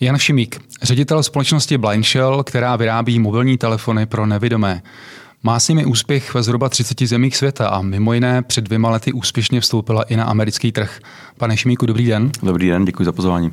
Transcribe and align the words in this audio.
Jan 0.00 0.18
Šimík, 0.18 0.60
ředitel 0.82 1.22
společnosti 1.22 1.78
Blind 1.78 2.06
Shell, 2.06 2.42
která 2.42 2.76
vyrábí 2.76 3.18
mobilní 3.18 3.58
telefony 3.58 4.06
pro 4.06 4.26
nevidomé. 4.26 4.82
Má 5.42 5.60
s 5.60 5.68
nimi 5.68 5.84
úspěch 5.84 6.34
ve 6.34 6.42
zhruba 6.42 6.68
30 6.68 7.00
zemích 7.00 7.36
světa 7.36 7.68
a 7.68 7.82
mimo 7.82 8.12
jiné 8.12 8.42
před 8.42 8.64
dvěma 8.64 8.90
lety 8.90 9.12
úspěšně 9.12 9.60
vstoupila 9.60 10.02
i 10.02 10.16
na 10.16 10.24
americký 10.24 10.72
trh. 10.72 11.00
Pane 11.38 11.56
Šimíku, 11.56 11.86
dobrý 11.86 12.06
den. 12.06 12.30
Dobrý 12.42 12.68
den, 12.68 12.84
děkuji 12.84 13.04
za 13.04 13.12
pozvání. 13.12 13.52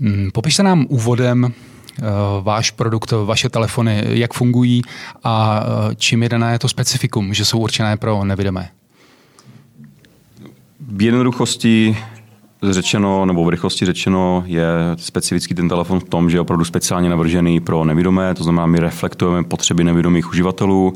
Hmm, 0.00 0.30
popište 0.32 0.62
nám 0.62 0.86
úvodem 0.88 1.52
váš 2.42 2.70
produkt, 2.70 3.12
vaše 3.24 3.48
telefony, 3.48 4.02
jak 4.06 4.34
fungují 4.34 4.82
a 5.24 5.62
eh, 5.62 5.94
čím 5.94 6.22
je 6.22 6.28
dané 6.28 6.58
to 6.58 6.68
specifikum, 6.68 7.34
že 7.34 7.44
jsou 7.44 7.58
určené 7.58 7.96
pro 7.96 8.24
nevidomé? 8.24 8.68
V 10.80 11.02
jednoduchosti 11.02 11.96
řečeno, 12.62 13.26
nebo 13.26 13.44
v 13.44 13.48
rychlosti 13.48 13.86
řečeno, 13.86 14.42
je 14.46 14.66
specifický 14.96 15.54
ten 15.54 15.68
telefon 15.68 16.00
v 16.00 16.04
tom, 16.04 16.30
že 16.30 16.36
je 16.36 16.40
opravdu 16.40 16.64
speciálně 16.64 17.10
navržený 17.10 17.60
pro 17.60 17.84
nevidomé, 17.84 18.34
to 18.34 18.42
znamená, 18.42 18.66
my 18.66 18.80
reflektujeme 18.80 19.44
potřeby 19.44 19.84
nevidomých 19.84 20.28
uživatelů, 20.28 20.94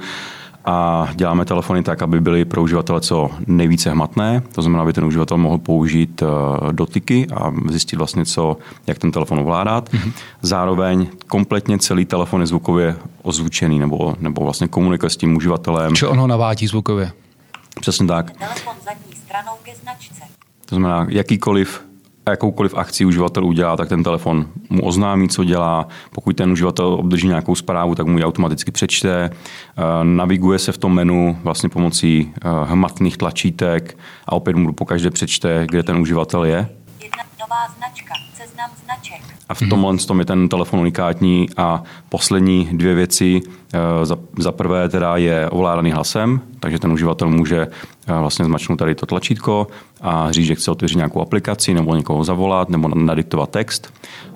a 0.64 1.08
děláme 1.14 1.44
telefony 1.44 1.82
tak, 1.82 2.02
aby 2.02 2.20
byly 2.20 2.44
pro 2.44 2.62
uživatele 2.62 3.00
co 3.00 3.30
nejvíce 3.46 3.90
hmatné, 3.90 4.42
to 4.52 4.62
znamená, 4.62 4.82
aby 4.82 4.92
ten 4.92 5.04
uživatel 5.04 5.36
mohl 5.36 5.58
použít 5.58 6.22
eh, 6.22 6.72
dotyky 6.72 7.26
a 7.36 7.52
zjistit 7.70 7.96
vlastně, 7.96 8.24
co, 8.24 8.56
jak 8.86 8.98
ten 8.98 9.12
telefon 9.12 9.38
ovládat. 9.38 9.90
Mm-hmm. 9.92 10.12
Zároveň 10.42 11.06
kompletně 11.26 11.78
celý 11.78 12.04
telefon 12.04 12.40
je 12.40 12.46
zvukově 12.46 12.96
ozvučený 13.22 13.78
nebo, 13.78 14.14
nebo 14.20 14.44
vlastně 14.44 14.68
komunikuje 14.68 15.10
s 15.10 15.16
tím 15.16 15.36
uživatelem. 15.36 15.94
Čo 15.94 16.10
ono 16.10 16.26
navádí 16.26 16.66
zvukově? 16.66 17.12
Přesně 17.80 18.06
tak. 18.06 18.30
Telefon 18.30 18.74
zadní 18.84 19.16
stranou 19.24 19.52
ke 19.62 19.74
značce. 19.74 20.22
To 20.66 20.76
znamená, 20.76 21.06
jakýkoliv 21.08 21.84
jakoukoliv 22.30 22.74
akci 22.74 23.04
uživatel 23.04 23.44
udělá, 23.44 23.76
tak 23.76 23.88
ten 23.88 24.02
telefon 24.02 24.46
mu 24.70 24.84
oznámí, 24.84 25.28
co 25.28 25.44
dělá. 25.44 25.88
Pokud 26.12 26.36
ten 26.36 26.52
uživatel 26.52 26.86
obdrží 26.86 27.28
nějakou 27.28 27.54
zprávu, 27.54 27.94
tak 27.94 28.06
mu 28.06 28.18
ji 28.18 28.24
automaticky 28.24 28.70
přečte. 28.70 29.30
Eh, 29.30 29.82
naviguje 30.02 30.58
se 30.58 30.72
v 30.72 30.78
tom 30.78 30.94
menu 30.94 31.38
vlastně 31.42 31.68
pomocí 31.68 32.32
eh, 32.34 32.48
hmatných 32.64 33.16
tlačítek 33.16 33.98
a 34.26 34.32
opět 34.32 34.56
mu 34.56 34.72
pokaždé 34.72 35.10
přečte, 35.10 35.66
kde 35.70 35.82
ten 35.82 35.96
uživatel 35.96 36.44
je. 36.44 36.68
Nová 37.54 37.74
značka, 37.78 38.14
seznam 38.34 38.70
značek. 38.84 39.22
A 39.48 39.54
v 39.54 39.58
tomhle 39.70 39.96
tom 39.96 40.18
je 40.18 40.24
ten 40.26 40.48
telefon 40.48 40.80
unikátní 40.80 41.48
a 41.56 41.82
poslední 42.08 42.68
dvě 42.72 42.94
věci. 42.94 43.40
Eh, 43.74 44.06
za, 44.06 44.16
za 44.38 44.52
prvé 44.52 44.88
teda 44.88 45.16
je 45.16 45.50
ovládaný 45.50 45.92
hlasem, 45.92 46.40
takže 46.60 46.78
ten 46.78 46.92
uživatel 46.92 47.30
může 47.30 47.60
eh, 47.60 48.12
vlastně 48.18 48.44
zmačknout 48.44 48.78
tady 48.78 48.94
to 48.94 49.06
tlačítko 49.06 49.66
a 50.00 50.32
říct, 50.32 50.46
že 50.46 50.54
chce 50.54 50.70
otevřít 50.70 50.96
nějakou 50.96 51.20
aplikaci 51.20 51.74
nebo 51.74 51.94
někoho 51.94 52.24
zavolat 52.24 52.68
nebo 52.68 52.88
nadiktovat 52.88 53.50
text. 53.50 53.94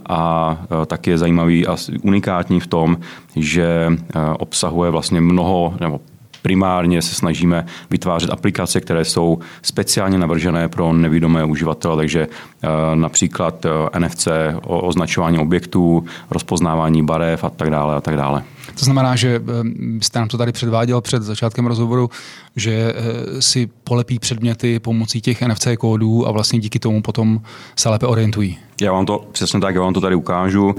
A 0.08 0.56
eh, 0.82 0.86
taky 0.86 1.10
je 1.10 1.18
zajímavý 1.18 1.66
a 1.66 1.76
unikátní 2.02 2.60
v 2.60 2.66
tom, 2.66 2.96
že 3.36 3.92
obsahuje 4.38 4.90
vlastně 4.90 5.20
mnoho 5.20 5.74
nebo 5.80 6.00
primárně 6.48 7.02
se 7.02 7.14
snažíme 7.14 7.66
vytvářet 7.90 8.30
aplikace, 8.30 8.80
které 8.80 9.04
jsou 9.04 9.38
speciálně 9.62 10.18
navržené 10.18 10.68
pro 10.68 10.92
nevidomé 10.92 11.44
uživatele, 11.44 11.96
takže 11.96 12.28
eh, 12.28 12.68
například 12.94 13.66
eh, 13.66 14.00
NFC, 14.00 14.28
označování 14.64 15.38
objektů, 15.38 16.04
rozpoznávání 16.30 17.04
barev 17.04 17.44
a 17.44 17.50
tak 17.50 17.70
dále 17.70 17.96
a 17.96 18.00
tak 18.00 18.16
dále. 18.16 18.42
To 18.78 18.84
znamená, 18.84 19.16
že 19.16 19.36
eh, 19.36 20.00
jste 20.00 20.18
nám 20.18 20.28
to 20.28 20.38
tady 20.38 20.52
předváděl 20.52 21.00
před 21.00 21.22
začátkem 21.22 21.66
rozhovoru, 21.66 22.10
že 22.56 22.94
si 23.40 23.68
polepí 23.84 24.18
předměty 24.18 24.78
pomocí 24.78 25.20
těch 25.20 25.42
NFC 25.42 25.66
kódů 25.78 26.28
a 26.28 26.30
vlastně 26.30 26.58
díky 26.58 26.78
tomu 26.78 27.02
potom 27.02 27.40
se 27.76 27.88
lépe 27.88 28.06
orientují. 28.06 28.58
Já 28.80 28.92
vám 28.92 29.06
to 29.06 29.28
přesně 29.32 29.60
tak, 29.60 29.74
já 29.74 29.80
vám 29.80 29.94
to 29.94 30.00
tady 30.00 30.14
ukážu. 30.14 30.74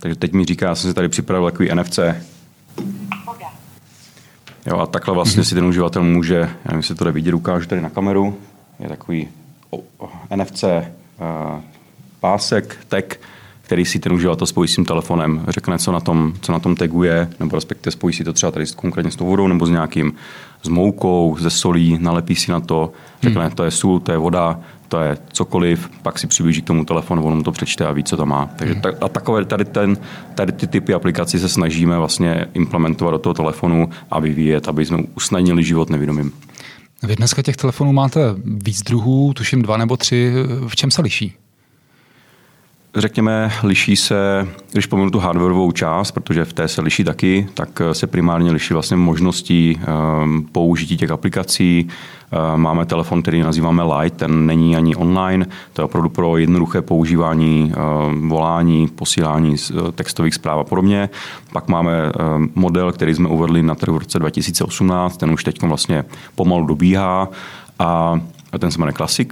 Takže 0.00 0.16
teď 0.16 0.32
mi 0.32 0.44
říká, 0.44 0.68
já 0.68 0.74
jsem 0.74 0.90
si 0.90 0.94
tady 0.94 1.08
připravil 1.08 1.50
takový 1.50 1.70
NFC 1.74 1.98
Jo, 4.66 4.78
a 4.78 4.86
takhle 4.86 5.14
vlastně 5.14 5.44
si 5.44 5.54
ten 5.54 5.64
uživatel 5.64 6.02
může, 6.02 6.34
já 6.34 6.48
nevím, 6.64 6.76
jestli 6.76 6.94
to 6.94 7.04
jde 7.04 7.12
vidět, 7.12 7.34
ukážu 7.34 7.66
tady 7.66 7.80
na 7.80 7.90
kameru, 7.90 8.38
je 8.80 8.88
takový 8.88 9.28
NFC 10.36 10.62
uh, 10.62 11.60
pásek, 12.20 12.76
tag, 12.88 13.20
který 13.62 13.84
si 13.84 13.98
ten 13.98 14.12
uživatel 14.12 14.46
spojí 14.46 14.68
s 14.68 14.74
tím 14.74 14.84
telefonem, 14.84 15.44
řekne, 15.48 15.78
co 15.78 15.92
na 15.92 16.00
tom, 16.00 16.32
co 16.40 16.52
na 16.52 16.58
tom 16.58 16.76
taguje, 16.76 17.30
nebo 17.40 17.56
respektive 17.56 17.92
spojí 17.92 18.14
si 18.14 18.24
to 18.24 18.32
třeba 18.32 18.52
tady 18.52 18.66
konkrétně 18.76 19.10
s 19.10 19.16
tou 19.16 19.26
vodou 19.26 19.48
nebo 19.48 19.66
s 19.66 19.70
nějakým 19.70 20.14
s 20.62 20.68
moukou, 20.68 21.36
ze 21.40 21.50
solí, 21.50 21.98
nalepí 22.00 22.34
si 22.34 22.50
na 22.50 22.60
to, 22.60 22.92
řekne, 23.22 23.42
hmm. 23.42 23.50
to 23.50 23.64
je 23.64 23.70
sůl, 23.70 24.00
to 24.00 24.12
je 24.12 24.18
voda, 24.18 24.60
to 24.94 25.00
je 25.00 25.16
cokoliv, 25.32 25.90
pak 26.02 26.18
si 26.18 26.26
přiblíží 26.26 26.62
k 26.62 26.66
tomu 26.66 26.84
telefonu, 26.84 27.24
on 27.24 27.42
to 27.42 27.52
přečte 27.52 27.86
a 27.86 27.92
ví, 27.92 28.04
co 28.04 28.16
to 28.16 28.26
má. 28.26 28.50
Takže 28.56 28.74
tak, 28.74 28.94
a 29.00 29.08
takové 29.08 29.44
tady, 29.44 29.64
ten, 29.64 29.96
tady 30.34 30.52
ty 30.52 30.66
typy 30.66 30.94
aplikací 30.94 31.38
se 31.38 31.48
snažíme 31.48 31.98
vlastně 31.98 32.46
implementovat 32.54 33.10
do 33.10 33.18
toho 33.18 33.34
telefonu 33.34 33.88
a 34.10 34.20
vyvíjet, 34.20 34.68
aby 34.68 34.86
jsme 34.86 34.98
usnadnili 35.16 35.64
život 35.64 35.90
nevědomým. 35.90 36.32
Vy 37.02 37.16
dneska 37.16 37.42
těch 37.42 37.56
telefonů 37.56 37.92
máte 37.92 38.20
víc 38.44 38.82
druhů, 38.82 39.32
tuším 39.34 39.62
dva 39.62 39.76
nebo 39.76 39.96
tři. 39.96 40.32
V 40.68 40.76
čem 40.76 40.90
se 40.90 41.02
liší? 41.02 41.32
Řekněme, 42.96 43.50
liší 43.62 43.96
se, 43.96 44.48
když 44.72 44.86
pominu 44.86 45.10
tu 45.10 45.18
hardwareovou 45.18 45.72
část, 45.72 46.12
protože 46.12 46.44
v 46.44 46.52
té 46.52 46.68
se 46.68 46.80
liší 46.80 47.04
taky, 47.04 47.48
tak 47.54 47.82
se 47.92 48.06
primárně 48.06 48.52
liší 48.52 48.74
vlastně 48.74 48.96
možností 48.96 49.80
um, 50.24 50.48
použití 50.52 50.96
těch 50.96 51.10
aplikací. 51.10 51.88
Uh, 52.32 52.56
máme 52.56 52.86
telefon, 52.86 53.22
který 53.22 53.40
nazýváme 53.40 53.82
Lite, 53.82 54.16
ten 54.16 54.46
není 54.46 54.76
ani 54.76 54.96
online, 54.96 55.46
to 55.72 55.82
je 55.82 55.84
opravdu 55.84 56.08
pro 56.08 56.36
jednoduché 56.36 56.82
používání 56.82 57.72
uh, 57.76 58.28
volání, 58.28 58.88
posílání 58.88 59.50
uh, 59.50 59.90
textových 59.90 60.34
zpráv 60.34 60.58
a 60.58 60.64
podobně. 60.64 61.08
Pak 61.52 61.68
máme 61.68 62.02
uh, 62.02 62.12
model, 62.54 62.92
který 62.92 63.14
jsme 63.14 63.28
uvedli 63.28 63.62
na 63.62 63.74
trhu 63.74 63.94
v 63.94 63.98
roce 63.98 64.18
2018, 64.18 65.16
ten 65.16 65.30
už 65.30 65.44
teď 65.44 65.62
vlastně 65.62 66.04
pomalu 66.34 66.66
dobíhá 66.66 67.28
a 67.78 68.20
ten 68.58 68.70
se 68.70 68.78
jmenuje 68.78 68.92
Classic 68.92 69.28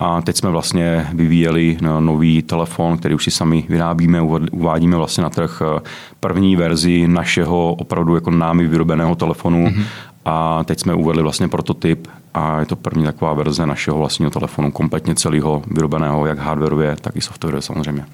a 0.00 0.22
teď 0.22 0.36
jsme 0.36 0.50
vlastně 0.50 1.06
vyvíjeli 1.14 1.78
nový 2.00 2.42
telefon, 2.42 2.98
který 2.98 3.14
už 3.14 3.24
si 3.24 3.30
sami 3.30 3.64
vyrábíme, 3.68 4.20
uvádíme 4.52 4.96
vlastně 4.96 5.22
na 5.22 5.30
trh 5.30 5.62
eh, 5.62 5.80
první 6.20 6.56
verzi 6.56 7.08
našeho 7.08 7.74
opravdu 7.74 8.14
jako 8.14 8.30
námi 8.30 8.66
vyrobeného 8.66 9.14
telefonu. 9.14 9.66
Mm-hmm. 9.66 9.84
A 10.24 10.64
teď 10.64 10.80
jsme 10.80 10.94
uvedli 10.94 11.22
vlastně 11.22 11.48
prototyp 11.48 12.08
a 12.34 12.60
je 12.60 12.66
to 12.66 12.76
první 12.76 13.04
taková 13.04 13.32
verze 13.34 13.66
našeho 13.66 13.98
vlastního 13.98 14.30
telefonu, 14.30 14.70
kompletně 14.70 15.14
celého 15.14 15.62
vyrobeného, 15.66 16.26
jak 16.26 16.38
hardwareově, 16.38 16.96
tak 17.00 17.16
i 17.16 17.20
softwarově 17.20 17.62
samozřejmě. 17.62 18.04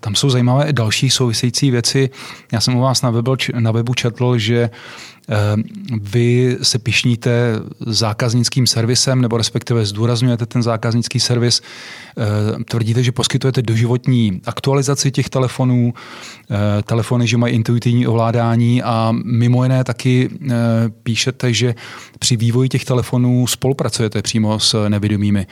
Tam 0.00 0.14
jsou 0.14 0.30
zajímavé 0.30 0.72
další 0.72 1.10
související 1.10 1.70
věci. 1.70 2.10
Já 2.52 2.60
jsem 2.60 2.76
u 2.76 2.80
vás 2.80 3.02
na 3.02 3.10
webu, 3.10 3.36
na 3.58 3.72
webu 3.72 3.94
četl, 3.94 4.38
že 4.38 4.56
eh, 4.56 4.70
vy 6.00 6.56
se 6.62 6.78
pišníte 6.78 7.52
zákaznickým 7.86 8.66
servisem, 8.66 9.20
nebo 9.20 9.36
respektive 9.36 9.86
zdůrazňujete 9.86 10.46
ten 10.46 10.62
zákaznický 10.62 11.20
servis. 11.20 11.62
Eh, 12.18 12.64
tvrdíte, 12.64 13.02
že 13.02 13.12
poskytujete 13.12 13.62
doživotní 13.62 14.40
aktualizaci 14.44 15.10
těch 15.10 15.28
telefonů, 15.28 15.94
eh, 16.50 16.82
telefony, 16.82 17.26
že 17.26 17.36
mají 17.36 17.54
intuitivní 17.54 18.06
ovládání 18.06 18.82
a 18.82 19.12
mimo 19.24 19.62
jiné 19.62 19.84
taky 19.84 20.30
píšete, 21.02 21.52
že 21.52 21.74
při 22.18 22.36
vývoji 22.36 22.68
těch 22.68 22.84
telefonů 22.84 23.46
spolupracujete 23.46 24.22
přímo 24.22 24.60
s 24.60 24.88
nevědomými. 24.88 25.46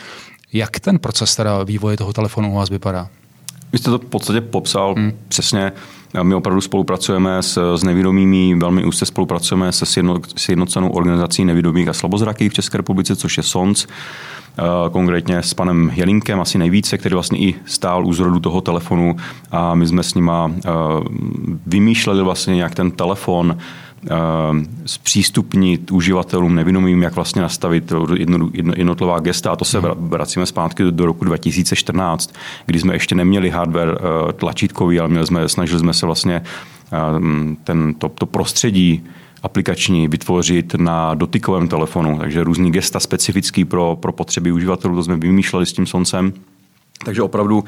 Jak 0.53 0.81
ten 0.81 0.99
proces 0.99 1.37
teda 1.37 1.63
vývoje 1.63 1.97
toho 1.97 2.13
telefonu 2.13 2.53
u 2.53 2.55
vás 2.55 2.71
vypadá? 2.71 3.09
Vy 3.73 3.79
jste 3.79 3.91
to 3.91 3.99
v 3.99 4.05
podstatě 4.05 4.41
popsal 4.41 4.95
hmm. 4.95 5.13
přesně. 5.29 5.73
My 6.22 6.34
opravdu 6.34 6.60
spolupracujeme 6.60 7.43
s, 7.43 7.77
s 7.77 7.83
nevědomými, 7.83 8.54
velmi 8.54 8.84
úzce 8.84 9.07
spolupracujeme 9.07 9.72
se 9.72 9.86
sjednocenou 10.36 10.91
organizací 10.91 11.45
nevědomých 11.45 11.89
a 11.89 11.92
slabozrakých 11.92 12.51
v 12.51 12.54
České 12.54 12.77
republice, 12.77 13.16
což 13.16 13.36
je 13.36 13.42
SONC 13.42 13.86
eh, 13.86 14.63
konkrétně 14.92 15.39
s 15.39 15.54
panem 15.54 15.91
Jelinkem 15.95 16.41
asi 16.41 16.59
nejvíce, 16.59 16.98
který 16.98 17.13
vlastně 17.13 17.39
i 17.39 17.54
stál 17.66 18.07
u 18.07 18.13
zrodu 18.13 18.41
toho 18.41 18.60
telefonu. 18.60 19.16
A 19.51 19.74
my 19.74 19.86
jsme 19.86 20.03
s 20.03 20.15
nima 20.15 20.51
eh, 20.57 20.71
vymýšleli 21.66 22.22
vlastně, 22.22 22.62
jak 22.62 22.74
ten 22.74 22.91
telefon 22.91 23.59
zpřístupnit 24.87 25.91
uživatelům 25.91 26.54
nevinomým, 26.54 27.03
jak 27.03 27.15
vlastně 27.15 27.43
nastavit 27.43 27.93
jednotlivá 28.77 29.19
gesta. 29.19 29.51
A 29.51 29.57
to 29.57 29.65
se 29.65 29.81
vracíme 29.97 30.47
zpátky 30.47 30.84
do 30.91 31.07
roku 31.07 31.25
2014, 31.25 32.34
kdy 32.66 32.78
jsme 32.78 32.95
ještě 32.95 33.15
neměli 33.15 33.51
hardware 33.51 33.98
eh, 33.98 34.33
tlačítkový, 34.33 35.01
ale 35.01 35.09
měli 35.09 35.27
jsme, 35.27 35.48
snažili 35.48 35.81
jsme 35.81 35.95
se 35.95 36.07
vlastně 36.07 36.43
eh, 36.93 36.97
ten, 37.65 37.95
to, 37.95 38.09
to 38.09 38.27
prostředí 38.27 39.04
aplikační 39.43 40.09
vytvořit 40.09 40.75
na 40.75 41.15
dotykovém 41.15 41.69
telefonu, 41.69 42.19
takže 42.19 42.45
různý 42.45 42.72
gesta 42.72 43.01
specifický 43.01 43.65
pro, 43.65 43.97
pro 43.97 44.13
potřeby 44.13 44.53
uživatelů, 44.53 44.95
to 44.95 45.04
jsme 45.04 45.16
vymýšleli 45.16 45.66
s 45.66 45.72
tím 45.72 45.87
soncem. 45.87 46.33
Takže 47.04 47.22
opravdu 47.22 47.65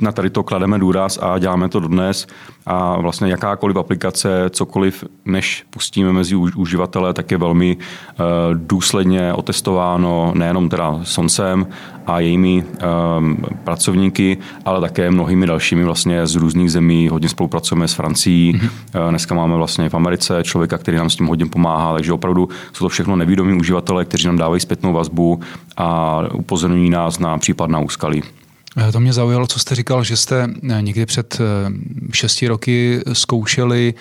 na 0.00 0.12
tady 0.12 0.30
to 0.30 0.42
klademe 0.42 0.78
důraz 0.78 1.18
a 1.22 1.38
děláme 1.38 1.68
to 1.68 1.80
dodnes 1.80 2.26
a 2.66 3.00
vlastně 3.00 3.30
jakákoliv 3.30 3.76
aplikace, 3.76 4.50
cokoliv, 4.50 5.04
než 5.24 5.64
pustíme 5.70 6.12
mezi 6.12 6.36
uživatele, 6.36 7.14
tak 7.14 7.30
je 7.30 7.38
velmi 7.38 7.76
uh, 7.76 8.24
důsledně 8.54 9.32
otestováno 9.32 10.32
nejenom 10.34 10.68
teda 10.68 11.00
Soncem 11.02 11.66
a 12.06 12.20
jejími 12.20 12.64
um, 13.18 13.36
pracovníky, 13.64 14.38
ale 14.64 14.80
také 14.80 15.10
mnohými 15.10 15.46
dalšími 15.46 15.84
vlastně 15.84 16.26
z 16.26 16.34
různých 16.34 16.72
zemí. 16.72 17.08
Hodně 17.08 17.28
spolupracujeme 17.28 17.88
s 17.88 17.94
Francií, 17.94 18.54
mm-hmm. 18.54 19.10
dneska 19.10 19.34
máme 19.34 19.56
vlastně 19.56 19.88
v 19.88 19.94
Americe 19.94 20.44
člověka, 20.44 20.78
který 20.78 20.96
nám 20.96 21.10
s 21.10 21.16
tím 21.16 21.26
hodně 21.26 21.46
pomáhá, 21.46 21.92
takže 21.92 22.12
opravdu 22.12 22.48
jsou 22.72 22.84
to 22.84 22.88
všechno 22.88 23.16
nevídomí 23.16 23.58
uživatelé, 23.60 24.04
kteří 24.04 24.26
nám 24.26 24.38
dávají 24.38 24.60
zpětnou 24.60 24.92
vazbu 24.92 25.40
a 25.76 26.20
upozorňují 26.34 26.90
nás 26.90 27.18
na 27.18 27.38
případná 27.38 27.78
úskalí. 27.78 28.22
Eh, 28.76 28.92
to 28.92 29.00
mě 29.00 29.12
zaujalo, 29.12 29.46
co 29.46 29.58
jste 29.58 29.74
říkal, 29.74 30.04
že 30.04 30.16
jste 30.16 30.48
eh, 30.70 30.82
někdy 30.82 31.06
před 31.06 31.40
eh, 31.40 31.72
šesti 32.12 32.48
roky 32.48 33.00
zkoušeli 33.12 33.94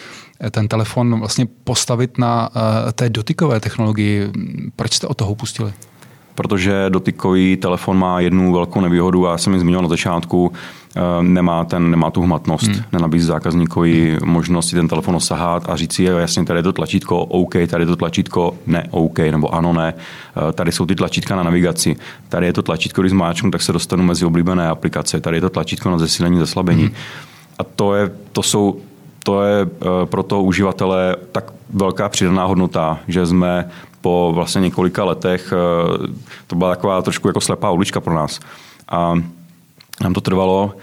ten 0.51 0.67
telefon 0.67 1.19
vlastně 1.19 1.45
postavit 1.63 2.17
na 2.17 2.49
té 2.93 3.09
dotykové 3.09 3.59
technologii. 3.59 4.31
Proč 4.75 4.93
jste 4.93 5.07
o 5.07 5.13
toho 5.13 5.31
upustili? 5.31 5.73
Protože 6.35 6.85
dotykový 6.89 7.57
telefon 7.57 7.99
má 7.99 8.19
jednu 8.19 8.53
velkou 8.53 8.81
nevýhodu, 8.81 9.27
a 9.27 9.31
já 9.31 9.37
jsem 9.37 9.53
ji 9.53 9.59
zmínil 9.59 9.81
na 9.81 9.87
začátku, 9.87 10.51
eh, 10.95 11.01
nemá, 11.21 11.65
ten, 11.65 11.91
nemá 11.91 12.11
tu 12.11 12.21
hmatnost, 12.21 12.67
hmm. 12.67 12.83
nenabízí 12.91 13.25
zákazníkovi 13.25 14.17
hmm. 14.19 14.31
možnost 14.31 14.69
si 14.69 14.75
ten 14.75 14.87
telefon 14.87 15.15
osahat 15.15 15.69
a 15.69 15.75
říct 15.75 15.93
si, 15.93 16.03
jo, 16.03 16.17
jasně, 16.17 16.45
tady 16.45 16.59
je 16.59 16.63
to 16.63 16.73
tlačítko 16.73 17.19
OK, 17.19 17.53
tady 17.67 17.81
je 17.81 17.87
to 17.87 17.95
tlačítko 17.95 18.55
ne 18.67 18.87
OK, 18.91 19.19
nebo 19.19 19.55
ano, 19.55 19.73
ne. 19.73 19.93
Eh, 20.49 20.53
tady 20.53 20.71
jsou 20.71 20.85
ty 20.85 20.95
tlačítka 20.95 21.35
na 21.35 21.43
navigaci, 21.43 21.95
tady 22.29 22.45
je 22.45 22.53
to 22.53 22.61
tlačítko, 22.61 23.01
když 23.01 23.11
zmáčknu, 23.11 23.51
tak 23.51 23.61
se 23.61 23.73
dostanu 23.73 24.03
mezi 24.03 24.25
oblíbené 24.25 24.67
aplikace, 24.67 25.21
tady 25.21 25.37
je 25.37 25.41
to 25.41 25.49
tlačítko 25.49 25.89
na 25.89 25.97
zesílení, 25.97 26.39
zeslabení. 26.39 26.83
Hmm. 26.83 26.93
A 27.59 27.63
to, 27.63 27.95
je, 27.95 28.11
to 28.31 28.43
jsou 28.43 28.79
to 29.25 29.43
je 29.43 29.61
eh, 29.61 30.05
pro 30.05 30.23
toho 30.23 30.43
uživatele 30.43 31.15
tak 31.31 31.53
velká 31.73 32.09
přidaná 32.09 32.45
hodnota, 32.45 32.99
že 33.07 33.25
jsme 33.25 33.69
po 34.05 34.31
vlastně 34.35 34.61
několika 34.61 35.03
letech, 35.03 35.53
eh, 35.53 36.07
to 36.47 36.55
byla 36.55 36.69
taková 36.69 37.01
trošku 37.01 37.27
jako 37.27 37.41
slepá 37.41 37.71
ulička 37.71 37.99
pro 37.99 38.13
nás. 38.13 38.39
A 38.89 39.13
nám 40.01 40.13
to 40.13 40.21
trvalo, 40.21 40.73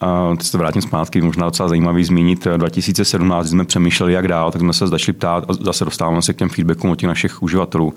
a 0.00 0.36
teď 0.36 0.46
se 0.46 0.58
vrátím 0.58 0.82
zpátky, 0.82 1.20
možná 1.20 1.44
docela 1.44 1.68
zajímavý 1.68 2.04
zmínit. 2.04 2.46
2017, 2.56 3.44
když 3.44 3.50
jsme 3.50 3.64
přemýšleli, 3.64 4.12
jak 4.12 4.28
dál, 4.28 4.50
tak 4.50 4.60
jsme 4.60 4.72
se 4.72 4.86
začali 4.86 5.16
ptát, 5.16 5.44
a 5.48 5.52
zase 5.52 5.84
dostáváme 5.84 6.22
se 6.22 6.32
k 6.32 6.36
těm 6.36 6.48
feedbackům 6.48 6.90
od 6.90 6.98
těch 6.98 7.08
našich 7.08 7.42
uživatelů, 7.42 7.94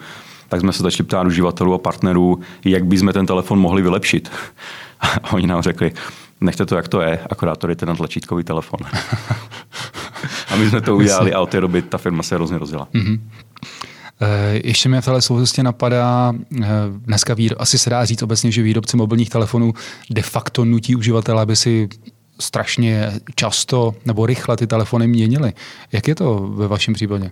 tak 0.50 0.60
jsme 0.60 0.74
se 0.74 0.84
začali 0.84 1.08
ptát 1.08 1.28
uživatelů 1.28 1.74
a 1.74 1.78
partnerů, 1.78 2.40
jak 2.66 2.86
bychom 2.86 3.14
ten 3.14 3.26
telefon 3.26 3.60
mohli 3.60 3.82
vylepšit. 3.82 4.32
A 5.24 5.34
oni 5.34 5.48
nám 5.48 5.62
řekli, 5.62 5.92
nechte 6.42 6.66
to, 6.66 6.76
jak 6.76 6.88
to 6.88 7.02
je, 7.02 7.20
akorát 7.30 7.56
to 7.56 7.68
dejte 7.68 7.86
na 7.86 7.96
tlačítkový 7.96 8.44
telefon. 8.44 8.80
a 10.50 10.56
my 10.56 10.70
jsme 10.70 10.82
to 10.82 10.96
udělali 10.96 11.34
a 11.34 11.40
od 11.40 11.50
té 11.50 11.62
doby 11.62 11.82
ta 11.82 11.98
firma 11.98 12.24
se 12.24 12.36
hrozně 12.36 12.58
rozjela. 12.58 12.88
Mm-hmm. 12.94 13.20
Ještě 14.64 14.90
mě 14.90 15.02
v 15.02 15.06
téhle 15.06 15.22
souvislosti 15.22 15.64
napadá, 15.64 16.34
eh, 16.62 16.68
dneska 16.98 17.34
výro, 17.34 17.62
asi 17.62 17.78
se 17.78 17.90
dá 17.90 18.06
říct 18.06 18.24
obecně, 18.24 18.52
že 18.52 18.62
výrobci 18.62 18.98
mobilních 18.98 19.30
telefonů 19.30 19.74
de 20.10 20.22
facto 20.22 20.66
nutí 20.66 20.96
uživatele, 20.96 21.42
aby 21.42 21.56
si 21.56 21.90
strašně 22.40 23.12
často 23.36 23.96
nebo 24.06 24.26
rychle 24.26 24.58
ty 24.58 24.68
telefony 24.68 25.08
měnili. 25.08 25.54
Jak 25.92 26.08
je 26.08 26.16
to 26.16 26.52
ve 26.54 26.68
vašem 26.68 26.94
případě? 26.94 27.32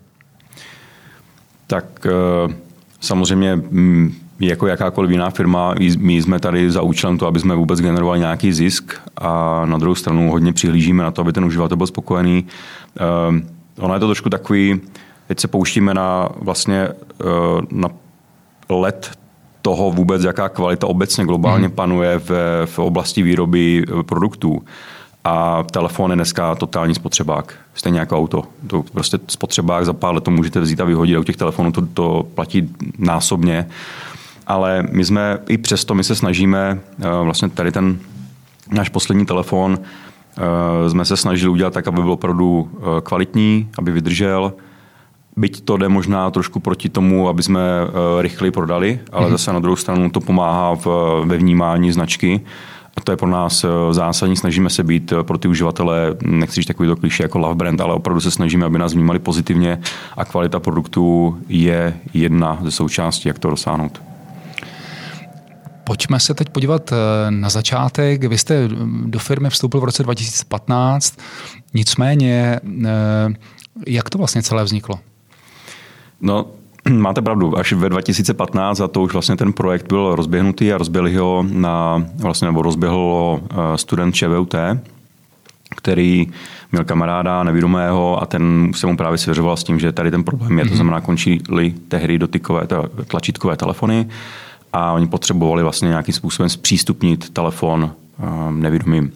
Tak 1.68 1.85
eh, 2.06 2.53
samozřejmě 3.00 3.56
mm, 3.56 4.15
jako 4.39 4.68
jakákoliv 4.68 5.12
jiná 5.12 5.29
firma, 5.29 5.75
my 5.97 6.21
jsme 6.21 6.39
tady 6.39 6.71
za 6.71 6.81
účelem 6.81 7.18
to, 7.18 7.27
aby 7.27 7.39
jsme 7.39 7.56
vůbec 7.56 7.81
generovali 7.81 8.19
nějaký 8.19 8.53
zisk 8.53 8.94
a 9.18 9.62
na 9.65 9.77
druhou 9.77 9.95
stranu 9.95 10.31
hodně 10.31 10.53
přihlížíme 10.53 11.03
na 11.03 11.12
to, 11.12 11.21
aby 11.21 11.33
ten 11.33 11.45
uživatel 11.45 11.77
byl 11.77 11.88
spokojený. 11.88 12.45
Ono 13.79 13.94
je 13.94 14.00
to 14.00 14.07
trošku 14.07 14.29
takový, 14.29 14.81
Teď 15.33 15.39
se 15.39 15.47
pouštíme 15.47 15.94
na 15.94 16.30
vlastně 16.35 16.88
eh, 16.88 17.25
na 17.71 17.89
let 18.69 19.12
toho 19.62 19.91
vůbec, 19.91 20.24
jaká 20.24 20.50
kvalita 20.50 20.88
obecně 20.88 21.25
globálně 21.25 21.68
hmm. 21.68 21.75
panuje 21.75 22.19
v, 22.19 22.31
v 22.65 22.80
oblasti 22.80 23.24
výroby 23.24 23.83
eh, 23.83 24.03
produktů. 24.03 24.62
A 25.24 25.63
telefon 25.71 26.12
je 26.12 26.15
dneska 26.15 26.56
totální 26.56 26.95
spotřebák, 26.95 27.53
stejně 27.74 28.00
jako 28.00 28.18
auto. 28.18 28.44
To 28.68 28.83
prostě 28.83 29.19
spotřebák 29.27 29.85
za 29.85 29.94
pár 29.94 30.15
let 30.15 30.24
to 30.24 30.31
můžete 30.31 30.59
vzít 30.59 30.81
a 30.81 30.85
vyhodit. 30.85 31.18
A 31.18 31.19
u 31.19 31.24
těch 31.24 31.38
telefonů 31.38 31.71
to, 31.71 31.81
to 31.94 32.25
platí 32.36 32.69
násobně. 32.97 33.68
Ale 34.47 34.83
my 34.91 35.06
jsme 35.06 35.39
i 35.47 35.57
přesto, 35.57 35.95
my 35.95 36.03
se 36.03 36.15
snažíme, 36.15 36.79
eh, 37.00 37.24
vlastně 37.24 37.50
tady 37.50 37.71
ten 37.71 38.00
náš 38.71 38.89
poslední 38.89 39.25
telefon, 39.25 39.79
jsme 40.88 41.06
se 41.06 41.18
snažili 41.18 41.51
udělat 41.51 41.74
tak, 41.74 41.88
aby 41.88 42.01
byl 42.01 42.12
opravdu 42.12 42.69
kvalitní, 43.03 43.69
aby 43.77 43.91
vydržel, 43.91 44.53
Byť 45.38 45.65
to 45.65 45.77
jde 45.77 45.89
možná 45.89 46.31
trošku 46.31 46.59
proti 46.59 46.89
tomu, 46.89 47.30
aby 47.30 47.44
jsme 47.44 47.62
eh, 47.62 48.21
rychleji 48.21 48.51
prodali, 48.51 49.00
ale 49.12 49.27
mm-hmm. 49.27 49.31
zase 49.31 49.53
na 49.53 49.59
druhou 49.59 49.75
stranu 49.75 50.09
to 50.09 50.21
pomáhá 50.21 50.75
v, 50.75 50.88
ve 51.25 51.38
vnímání 51.38 51.91
značky. 51.91 52.41
A 52.97 53.01
to 53.01 53.12
je 53.12 53.18
pro 53.18 53.30
nás 53.30 53.63
eh, 53.63 53.68
zásadní. 53.94 54.38
Snažíme 54.38 54.69
se 54.69 54.83
být 54.83 55.12
eh, 55.12 55.24
pro 55.24 55.38
ty 55.38 55.47
uživatele, 55.47 56.15
nechci 56.21 56.56
říct 56.56 56.68
takový 56.68 56.89
to 56.89 56.95
kliše 56.95 57.24
jako 57.24 57.39
love 57.39 57.56
brand, 57.56 57.81
ale 57.81 57.94
opravdu 57.94 58.21
se 58.21 58.31
snažíme, 58.31 58.65
aby 58.65 58.80
nás 58.80 58.94
vnímali 58.94 59.19
pozitivně 59.19 59.80
a 60.18 60.25
kvalita 60.25 60.59
produktů 60.59 61.38
je 61.47 61.97
jedna 62.13 62.59
ze 62.63 62.71
součástí, 62.71 63.27
jak 63.27 63.39
to 63.39 63.50
dosáhnout. 63.50 64.01
Pojďme 65.83 66.19
se 66.19 66.33
teď 66.33 66.50
podívat 66.50 66.94
na 67.29 67.50
začátek. 67.50 68.24
Vy 68.24 68.38
jste 68.38 68.69
do 69.06 69.19
firmy 69.19 69.50
vstoupil 69.50 69.79
v 69.79 69.83
roce 69.83 70.03
2015, 70.03 71.19
nicméně 71.74 72.59
jak 73.88 74.09
to 74.09 74.18
vlastně 74.18 74.41
celé 74.44 74.63
vzniklo? 74.63 75.00
No, 76.24 76.46
máte 76.90 77.22
pravdu, 77.22 77.58
až 77.58 77.74
ve 77.74 77.90
2015 77.90 78.81
a 78.81 78.88
to 78.88 79.02
už 79.02 79.14
vlastně 79.14 79.36
ten 79.36 79.54
projekt 79.54 79.88
byl 79.88 80.16
rozběhnutý 80.16 80.74
a 80.74 80.78
rozběhli 80.78 81.16
ho 81.16 81.46
na, 81.52 82.06
vlastně, 82.16 82.46
nebo 82.46 82.62
rozběhl 82.62 82.96
ho 82.96 83.42
eh, 83.52 83.78
student 83.78 84.16
ČVUT, 84.16 84.56
který 85.75 86.28
měl 86.72 86.84
kamaráda 86.84 87.44
nevědomého 87.44 88.22
a 88.22 88.25
ten 88.25 88.72
se 88.75 88.88
mu 88.88 88.98
právě 88.98 89.18
svěřoval 89.18 89.58
s 89.58 89.64
tím, 89.64 89.80
že 89.80 89.92
tady 89.92 90.12
ten 90.12 90.24
problém 90.24 90.60
je, 90.60 90.66
to 90.66 90.70
mhm. 90.70 90.75
znamená, 90.75 91.02
končily 91.02 91.74
tehdy 91.88 92.20
dotykové, 92.20 92.68
tlačítkové 93.08 93.58
telefony 93.58 94.08
a 94.74 94.92
oni 94.92 95.08
potřebovali 95.08 95.64
vlastně 95.64 95.88
nějakým 95.88 96.14
způsobem 96.14 96.50
zpřístupnit 96.50 97.30
telefon 97.30 97.92
eh, 98.20 98.25
nevědomým. 98.52 99.12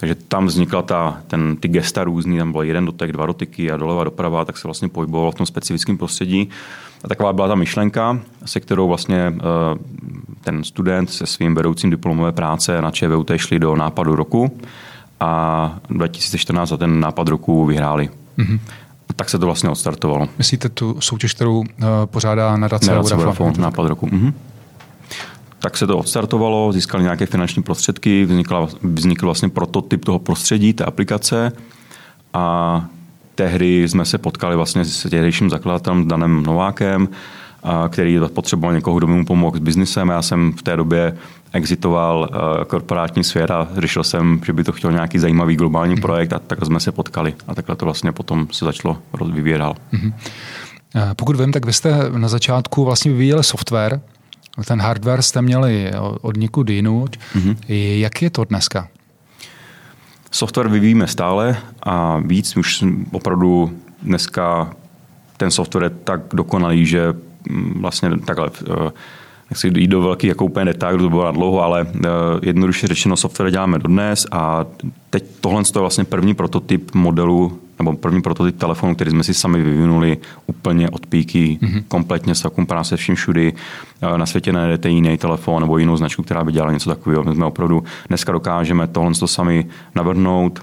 Takže 0.00 0.14
tam 0.14 0.46
vznikla 0.46 0.82
ta, 0.82 1.20
ten, 1.26 1.56
ty 1.56 1.68
gesta 1.68 2.04
různý, 2.04 2.38
tam 2.38 2.52
byl 2.52 2.62
jeden 2.62 2.84
dotek, 2.84 3.12
dva 3.12 3.26
dotyky 3.26 3.70
a 3.70 3.76
doleva 3.76 4.04
doprava, 4.04 4.44
tak 4.44 4.56
se 4.58 4.68
vlastně 4.68 4.88
pohyboval 4.88 5.30
v 5.30 5.34
tom 5.34 5.46
specifickém 5.46 5.98
prostředí. 5.98 6.48
A 7.04 7.08
taková 7.08 7.32
byla 7.32 7.48
ta 7.48 7.54
myšlenka, 7.54 8.20
se 8.44 8.60
kterou 8.60 8.88
vlastně 8.88 9.32
eh, 9.36 9.40
ten 10.40 10.64
student 10.64 11.10
se 11.10 11.26
svým 11.26 11.54
vedoucím 11.54 11.90
diplomové 11.90 12.32
práce 12.32 12.82
na 12.82 12.90
ČVUT 12.90 13.30
šli 13.36 13.58
do 13.58 13.76
nápadu 13.76 14.16
roku 14.16 14.58
a 15.20 15.74
2014 15.90 16.68
za 16.68 16.76
ten 16.76 17.00
nápad 17.00 17.28
roku 17.28 17.66
vyhráli. 17.66 18.10
Mm-hmm. 18.38 18.60
Tak 19.16 19.30
se 19.30 19.38
to 19.38 19.46
vlastně 19.46 19.70
odstartovalo. 19.70 20.28
Myslíte 20.38 20.68
tu 20.68 20.96
soutěž, 21.00 21.34
kterou 21.34 21.58
uh, 21.58 21.64
pořádá 22.04 22.56
nadace 22.56 22.98
Vodafone? 22.98 23.52
Nápad 23.58 23.88
roku. 23.88 24.06
Mm-hmm 24.06 24.32
tak 25.60 25.76
se 25.76 25.86
to 25.86 25.98
odstartovalo, 25.98 26.72
získali 26.72 27.02
nějaké 27.02 27.26
finanční 27.26 27.62
prostředky, 27.62 28.24
vznikla, 28.24 28.68
vznikl 28.82 29.26
vlastně 29.26 29.48
prototyp 29.48 30.04
toho 30.04 30.18
prostředí, 30.18 30.72
té 30.72 30.84
aplikace 30.84 31.52
a 32.32 32.84
tehdy 33.34 33.88
jsme 33.88 34.04
se 34.04 34.18
potkali 34.18 34.56
vlastně 34.56 34.84
s 34.84 35.02
tehdejším 35.02 35.50
zakladatelem 35.50 36.08
Danem 36.08 36.42
Novákem, 36.42 37.08
a 37.62 37.88
který 37.88 38.18
potřeboval 38.34 38.74
někoho, 38.74 38.98
kdo 38.98 39.06
by 39.06 39.12
mu 39.12 39.24
pomohl 39.24 39.56
s 39.56 39.60
biznisem. 39.60 40.08
Já 40.08 40.22
jsem 40.22 40.52
v 40.52 40.62
té 40.62 40.76
době 40.76 41.16
exitoval 41.52 42.28
korporátní 42.66 43.24
sfér 43.24 43.52
a 43.52 43.68
řešil 43.76 44.04
jsem, 44.04 44.40
že 44.46 44.52
by 44.52 44.64
to 44.64 44.72
chtěl 44.72 44.92
nějaký 44.92 45.18
zajímavý 45.18 45.56
globální 45.56 45.94
mm-hmm. 45.94 46.00
projekt 46.00 46.32
a 46.32 46.38
tak 46.38 46.64
jsme 46.64 46.80
se 46.80 46.92
potkali. 46.92 47.34
A 47.48 47.54
takhle 47.54 47.76
to 47.76 47.84
vlastně 47.84 48.12
potom 48.12 48.48
se 48.52 48.64
začalo 48.64 48.98
vyvíjet 49.32 49.58
dál. 49.58 49.74
Mm-hmm. 49.92 50.12
Pokud 51.16 51.36
vím, 51.36 51.52
tak 51.52 51.66
vy 51.66 51.72
jste 51.72 52.10
na 52.16 52.28
začátku 52.28 52.84
vlastně 52.84 53.10
vyvíjeli 53.10 53.44
software, 53.44 54.00
ten 54.66 54.80
hardware 54.80 55.22
jste 55.22 55.42
měli 55.42 55.90
od 56.20 56.36
někud 56.36 56.70
jinut. 56.70 57.16
Mm-hmm. 57.16 57.56
Jak 57.98 58.22
je 58.22 58.30
to 58.30 58.44
dneska? 58.44 58.88
Software 60.30 60.68
vyvíjíme 60.68 61.06
stále 61.06 61.56
a 61.82 62.18
víc 62.18 62.56
už 62.56 62.84
opravdu 63.12 63.70
dneska 64.02 64.72
ten 65.36 65.50
software 65.50 65.84
je 65.84 65.90
tak 65.90 66.20
dokonalý, 66.32 66.86
že 66.86 67.14
mm, 67.50 67.80
vlastně 67.80 68.10
takhle 68.24 68.50
eh, 68.70 68.90
nechci 69.50 69.72
jít 69.76 69.88
do 69.88 70.02
velkých 70.02 70.28
jako 70.28 70.44
úplně 70.44 70.64
detailů, 70.64 70.98
to 70.98 71.10
bylo 71.10 71.24
na 71.24 71.30
dlouho, 71.30 71.62
ale 71.62 71.82
uh, 71.82 72.00
jednoduše 72.42 72.86
řečeno 72.86 73.16
software 73.16 73.50
děláme 73.50 73.78
dodnes 73.78 74.26
a 74.32 74.66
teď 75.10 75.24
tohle 75.40 75.62
je 75.74 75.80
vlastně 75.80 76.04
první 76.04 76.34
prototyp 76.34 76.94
modelu 76.94 77.60
nebo 77.80 77.96
první 77.96 78.22
prototyp 78.22 78.58
telefonu, 78.58 78.94
který 78.94 79.10
jsme 79.10 79.24
si 79.24 79.34
sami 79.34 79.62
vyvinuli 79.62 80.18
úplně 80.46 80.90
od 80.90 81.06
píky, 81.06 81.58
mm-hmm. 81.62 81.82
kompletně 81.88 82.34
s 82.34 82.44
akumpána 82.44 82.84
se 82.84 82.96
vším 82.96 83.14
všudy. 83.14 83.52
Eh, 84.02 84.18
na 84.18 84.26
světě 84.26 84.52
najdete 84.52 84.88
jiný 84.88 85.18
telefon 85.18 85.62
nebo 85.62 85.78
jinou 85.78 85.96
značku, 85.96 86.22
která 86.22 86.44
by 86.44 86.52
dělala 86.52 86.72
něco 86.72 86.90
takového. 86.90 87.24
My 87.24 87.34
jsme 87.34 87.44
opravdu 87.44 87.84
dneska 88.08 88.32
dokážeme 88.32 88.86
tohle 88.86 89.14
to 89.14 89.26
sami 89.26 89.66
navrhnout, 89.94 90.60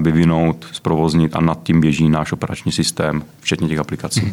vyvinout, 0.00 0.66
zprovoznit 0.72 1.36
a 1.36 1.40
nad 1.40 1.62
tím 1.62 1.80
běží 1.80 2.08
náš 2.08 2.32
operační 2.32 2.72
systém, 2.72 3.22
včetně 3.40 3.68
těch 3.68 3.78
aplikací. 3.78 4.20
Hmm. 4.20 4.32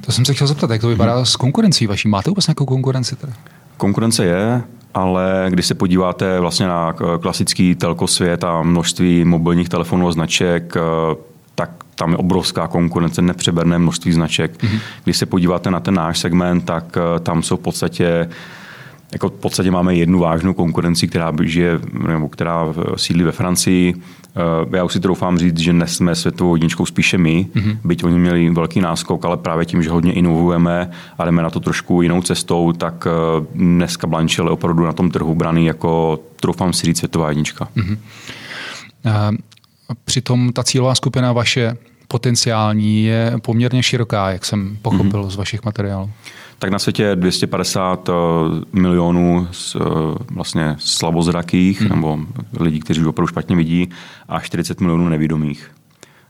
To 0.00 0.12
jsem 0.12 0.24
se 0.24 0.34
chtěl 0.34 0.46
zeptat, 0.46 0.70
jak 0.70 0.80
to 0.80 0.88
vypadá 0.88 1.16
hmm. 1.16 1.26
s 1.26 1.36
konkurencí 1.36 1.86
vaší? 1.86 2.08
Máte 2.08 2.30
vůbec 2.30 2.46
nějakou 2.46 2.66
konkurenci? 2.66 3.16
Teda? 3.16 3.32
Konkurence 3.76 4.24
je, 4.24 4.62
ale 4.94 5.46
když 5.50 5.66
se 5.66 5.74
podíváte 5.74 6.40
vlastně 6.40 6.66
na 6.66 6.94
klasický 7.20 7.74
telko 7.74 8.06
svět 8.06 8.44
a 8.44 8.62
množství 8.62 9.24
mobilních 9.24 9.68
telefonů 9.68 10.08
a 10.08 10.12
značek, 10.12 10.76
eh, 10.76 10.80
tak 11.60 11.70
tam 11.94 12.10
je 12.10 12.16
obrovská 12.16 12.68
konkurence, 12.68 13.22
nepřeberné 13.22 13.78
množství 13.78 14.12
značek. 14.12 14.62
Mm-hmm. 14.62 14.80
Když 15.04 15.16
se 15.16 15.26
podíváte 15.26 15.70
na 15.70 15.80
ten 15.80 15.94
náš 15.94 16.18
segment, 16.18 16.60
tak 16.64 16.96
eh, 16.96 17.20
tam 17.20 17.42
jsou 17.42 17.56
v 17.56 17.60
podstatě 17.60 18.28
jako 19.12 19.28
v 19.28 19.32
podstatě 19.32 19.70
máme 19.70 19.94
jednu 19.94 20.18
vážnou 20.18 20.54
konkurenci, 20.54 21.08
která 21.08 21.32
žije, 21.42 21.80
nebo 22.08 22.28
která 22.28 22.64
sídlí 22.96 23.24
ve 23.24 23.32
Francii. 23.32 23.94
Eh, 23.94 24.76
já 24.76 24.84
už 24.84 24.92
si 24.92 25.00
troufám 25.00 25.38
říct, 25.38 25.58
že 25.58 25.72
dnes 25.72 25.96
jsme 25.96 26.14
světovou 26.14 26.56
jedničkou 26.56 26.86
spíše 26.86 27.18
my, 27.18 27.46
mm-hmm. 27.54 27.76
byť 27.84 28.04
oni 28.04 28.18
měli 28.18 28.50
velký 28.50 28.80
náskok, 28.80 29.24
ale 29.24 29.36
právě 29.36 29.66
tím, 29.66 29.82
že 29.82 29.90
hodně 29.90 30.12
inovujeme 30.12 30.90
a 31.18 31.24
jdeme 31.24 31.42
na 31.42 31.50
to 31.50 31.60
trošku 31.60 32.02
jinou 32.02 32.22
cestou, 32.22 32.72
tak 32.72 33.06
eh, 33.06 33.46
dneska 33.54 34.06
Blanchel 34.06 34.46
je 34.46 34.52
opravdu 34.52 34.84
na 34.84 34.92
tom 34.92 35.10
trhu 35.10 35.34
braný 35.34 35.66
jako, 35.66 36.20
troufám 36.40 36.72
si 36.72 36.86
říct, 36.86 36.98
světová 36.98 37.28
jednička. 37.28 37.68
Mm-hmm. 37.76 37.96
Přitom 40.04 40.52
ta 40.52 40.64
cílová 40.64 40.94
skupina 40.94 41.32
vaše 41.32 41.76
potenciální 42.08 43.04
je 43.04 43.32
poměrně 43.42 43.82
široká, 43.82 44.30
jak 44.30 44.44
jsem 44.44 44.78
pochopil 44.82 45.22
mm-hmm. 45.22 45.30
z 45.30 45.36
vašich 45.36 45.64
materiálů 45.64 46.10
tak 46.60 46.70
na 46.70 46.78
světě 46.78 47.02
je 47.02 47.16
250 47.16 48.08
eh, 48.08 48.12
milionů 48.72 49.48
z, 49.50 49.76
eh, 49.76 49.80
vlastně 50.30 50.76
slabozrakých 50.78 51.80
hmm. 51.80 51.88
nebo 51.88 52.18
lidí, 52.60 52.80
kteří 52.80 53.06
opravdu 53.06 53.26
špatně 53.26 53.56
vidí 53.56 53.88
a 54.28 54.40
40 54.40 54.80
milionů 54.80 55.08
nevidomých. 55.08 55.70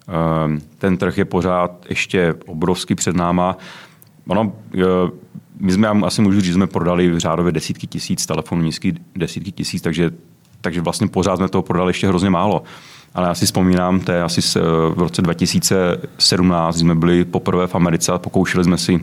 Eh, 0.09 0.61
ten 0.79 0.97
trh 0.97 1.19
je 1.19 1.25
pořád 1.25 1.87
ještě 1.89 2.35
obrovský 2.47 2.95
před 2.95 3.17
náma. 3.17 3.57
Ono, 4.27 4.53
my 5.61 5.73
jsme, 5.73 5.89
asi 5.89 6.23
můžu 6.23 6.41
říct, 6.41 6.55
jsme 6.55 6.67
prodali 6.67 7.09
v 7.09 7.19
řádově 7.19 7.53
desítky 7.53 7.87
tisíc 7.87 8.27
telefonů, 8.27 8.63
nízký 8.63 8.95
desítky 9.17 9.53
tisíc, 9.53 9.83
takže, 9.83 10.11
takže 10.61 10.81
vlastně 10.81 11.09
pořád 11.09 11.37
jsme 11.37 11.49
toho 11.49 11.63
prodali 11.63 11.91
ještě 11.91 12.09
hrozně 12.09 12.31
málo. 12.31 12.63
Ale 13.15 13.29
já 13.29 13.35
si 13.35 13.47
vzpomínám, 13.47 14.01
to 14.01 14.13
je 14.13 14.23
asi 14.23 14.59
v 14.95 14.99
roce 14.99 15.23
2017, 15.23 16.79
jsme 16.79 16.95
byli 16.95 17.25
poprvé 17.25 17.67
v 17.67 17.75
Americe 17.75 18.13
a 18.13 18.19
pokoušeli 18.19 18.65
jsme, 18.65 18.79
si, 18.79 19.01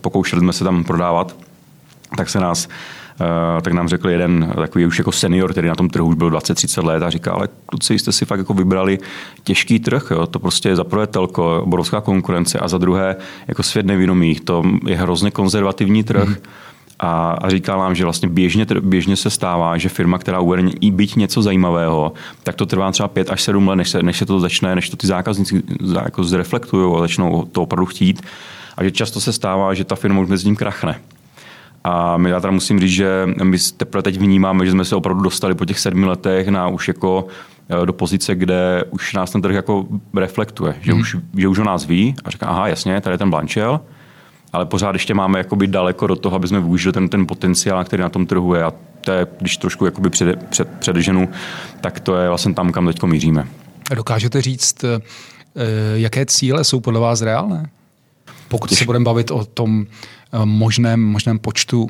pokoušeli 0.00 0.40
jsme 0.40 0.52
se 0.52 0.64
tam 0.64 0.84
prodávat, 0.84 1.36
tak 2.16 2.28
se 2.28 2.40
nás 2.40 2.68
eh, 3.20 3.62
tak 3.62 3.72
nám 3.72 3.88
řekl 3.88 4.10
jeden 4.10 4.52
takový 4.56 4.86
už 4.86 4.98
jako 4.98 5.12
senior, 5.12 5.52
který 5.52 5.68
na 5.68 5.74
tom 5.74 5.88
trhu 5.88 6.06
už 6.06 6.14
byl 6.14 6.30
20-30 6.30 6.84
let 6.84 7.02
a 7.02 7.10
říká, 7.10 7.32
ale 7.32 7.48
kluci 7.66 7.98
jste 7.98 8.12
si 8.12 8.24
fakt 8.24 8.38
jako 8.38 8.54
vybrali 8.54 8.98
těžký 9.44 9.80
trh, 9.80 10.06
jo? 10.10 10.26
to 10.26 10.38
prostě 10.38 10.68
je 10.68 10.76
za 10.76 10.84
prvé 10.84 11.06
telko, 11.06 11.62
obrovská 11.62 12.00
konkurence 12.00 12.58
a 12.58 12.68
za 12.68 12.78
druhé 12.78 13.16
jako 13.48 13.62
svět 13.62 13.86
nevědomých, 13.86 14.40
to 14.40 14.62
je 14.86 14.96
hrozně 14.96 15.30
konzervativní 15.30 16.04
trh. 16.04 16.28
Mm-hmm 16.28 16.70
a, 17.02 17.30
a 17.42 17.50
říkal 17.50 17.78
nám, 17.78 17.94
že 17.94 18.04
vlastně 18.04 18.28
běžně, 18.28 18.66
běžně 18.80 19.16
se 19.16 19.30
stává, 19.30 19.76
že 19.76 19.88
firma, 19.88 20.18
která 20.18 20.40
uvede 20.40 20.70
i 20.80 20.90
byť 20.90 21.16
něco 21.16 21.42
zajímavého, 21.42 22.12
tak 22.42 22.54
to 22.54 22.66
trvá 22.66 22.92
třeba 22.92 23.08
pět 23.08 23.30
až 23.30 23.42
sedm 23.42 23.68
let, 23.68 23.76
než 23.76 23.90
se, 23.90 24.02
než 24.02 24.18
se 24.18 24.26
to 24.26 24.40
začne, 24.40 24.74
než 24.74 24.90
to 24.90 24.96
ty 24.96 25.06
zákazníci 25.06 25.62
jako 26.04 26.24
zreflektují 26.24 26.96
a 26.96 27.00
začnou 27.00 27.44
to 27.52 27.62
opravdu 27.62 27.86
chtít. 27.86 28.22
A 28.76 28.84
že 28.84 28.90
často 28.90 29.20
se 29.20 29.32
stává, 29.32 29.74
že 29.74 29.84
ta 29.84 29.96
firma 29.96 30.20
už 30.20 30.28
mezi 30.28 30.44
tím 30.44 30.56
krachne. 30.56 31.00
A 31.84 32.16
my 32.16 32.30
já 32.30 32.40
teda 32.40 32.50
musím 32.50 32.80
říct, 32.80 32.90
že 32.90 33.28
my 33.42 33.58
teprve 33.76 34.02
teď 34.02 34.18
vnímáme, 34.18 34.66
že 34.66 34.72
jsme 34.72 34.84
se 34.84 34.96
opravdu 34.96 35.22
dostali 35.22 35.54
po 35.54 35.64
těch 35.64 35.78
sedmi 35.78 36.06
letech 36.06 36.48
na 36.48 36.68
už 36.68 36.88
jako 36.88 37.26
e, 37.82 37.86
do 37.86 37.92
pozice, 37.92 38.34
kde 38.34 38.84
už 38.90 39.14
nás 39.14 39.30
ten 39.30 39.42
trh 39.42 39.54
jako 39.54 39.86
reflektuje, 40.14 40.74
že, 40.80 40.94
mm. 40.94 41.00
už, 41.00 41.16
že 41.36 41.48
už 41.48 41.58
o 41.58 41.64
nás 41.64 41.86
ví 41.86 42.14
a 42.24 42.30
říká, 42.30 42.46
aha, 42.46 42.68
jasně, 42.68 43.00
tady 43.00 43.14
je 43.14 43.18
ten 43.18 43.30
Blanchel, 43.30 43.80
ale 44.52 44.66
pořád 44.66 44.92
ještě 44.92 45.14
máme 45.14 45.38
jakoby 45.38 45.66
daleko 45.66 46.06
do 46.06 46.16
toho, 46.16 46.36
aby 46.36 46.48
jsme 46.48 46.60
využili 46.60 46.92
ten, 46.92 47.08
ten 47.08 47.26
potenciál, 47.26 47.84
který 47.84 48.02
na 48.02 48.08
tom 48.08 48.26
trhu 48.26 48.54
je. 48.54 48.64
A 48.64 48.72
to 49.00 49.12
je, 49.12 49.26
když 49.40 49.56
trošku 49.56 49.84
jakoby 49.84 50.10
před, 50.10 50.44
před, 50.50 50.68
předženu, 50.78 51.28
tak 51.80 52.00
to 52.00 52.16
je 52.16 52.28
vlastně 52.28 52.54
tam, 52.54 52.72
kam 52.72 52.86
teď 52.86 53.02
míříme. 53.02 53.48
Dokážete 53.94 54.42
říct, 54.42 54.84
eh, 54.84 55.00
jaké 55.94 56.26
cíle 56.26 56.64
jsou 56.64 56.80
podle 56.80 57.00
vás 57.00 57.22
reálné? 57.22 57.70
Pokud 58.48 58.70
se 58.70 58.84
budeme 58.84 59.04
bavit 59.04 59.30
o 59.30 59.44
tom 59.44 59.86
eh, 60.32 60.38
možném, 60.44 61.02
možném 61.02 61.38
počtu 61.38 61.86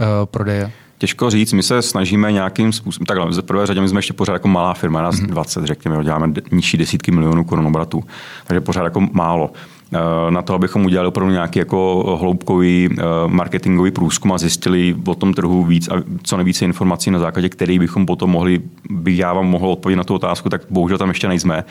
eh, 0.00 0.04
prodeje. 0.24 0.72
Těžko 0.98 1.30
říct, 1.30 1.52
my 1.52 1.62
se 1.62 1.82
snažíme 1.82 2.32
nějakým 2.32 2.72
způsobem, 2.72 3.06
takhle, 3.06 3.26
v 3.30 3.42
prvé 3.42 3.66
řadě 3.66 3.80
my 3.80 3.88
jsme 3.88 3.98
ještě 3.98 4.12
pořád 4.12 4.32
jako 4.32 4.48
malá 4.48 4.74
firma, 4.74 5.02
nás 5.02 5.16
mm-hmm. 5.16 5.26
20, 5.26 5.64
řekněme, 5.64 6.04
děláme 6.04 6.32
nižší 6.52 6.76
desítky 6.76 7.10
milionů 7.10 7.44
korun 7.44 7.66
obratu, 7.66 8.04
takže 8.46 8.60
pořád 8.60 8.84
jako 8.84 9.00
málo. 9.12 9.52
Eh, 9.94 10.30
na 10.30 10.42
to, 10.42 10.54
abychom 10.54 10.84
udělali 10.84 11.08
opravdu 11.08 11.32
nějaký 11.32 11.58
jako 11.58 12.16
hloubkový 12.20 12.88
eh, 12.92 13.02
marketingový 13.26 13.90
průzkum 13.90 14.32
a 14.32 14.38
zjistili 14.38 14.96
o 15.06 15.14
tom 15.14 15.34
trhu 15.34 15.64
víc 15.64 15.88
a 15.88 16.02
co 16.22 16.36
nejvíce 16.36 16.64
informací, 16.64 17.10
na 17.10 17.18
základě 17.18 17.48
kterých 17.48 17.78
bychom 17.78 18.06
potom 18.06 18.30
mohli, 18.30 18.60
bych 18.90 19.18
já 19.18 19.32
vám 19.32 19.46
mohl 19.46 19.68
odpovědět 19.68 19.96
na 19.96 20.04
tu 20.04 20.14
otázku, 20.14 20.48
tak 20.48 20.62
bohužel 20.70 20.98
tam 20.98 21.08
ještě 21.08 21.28
nejsme. 21.28 21.64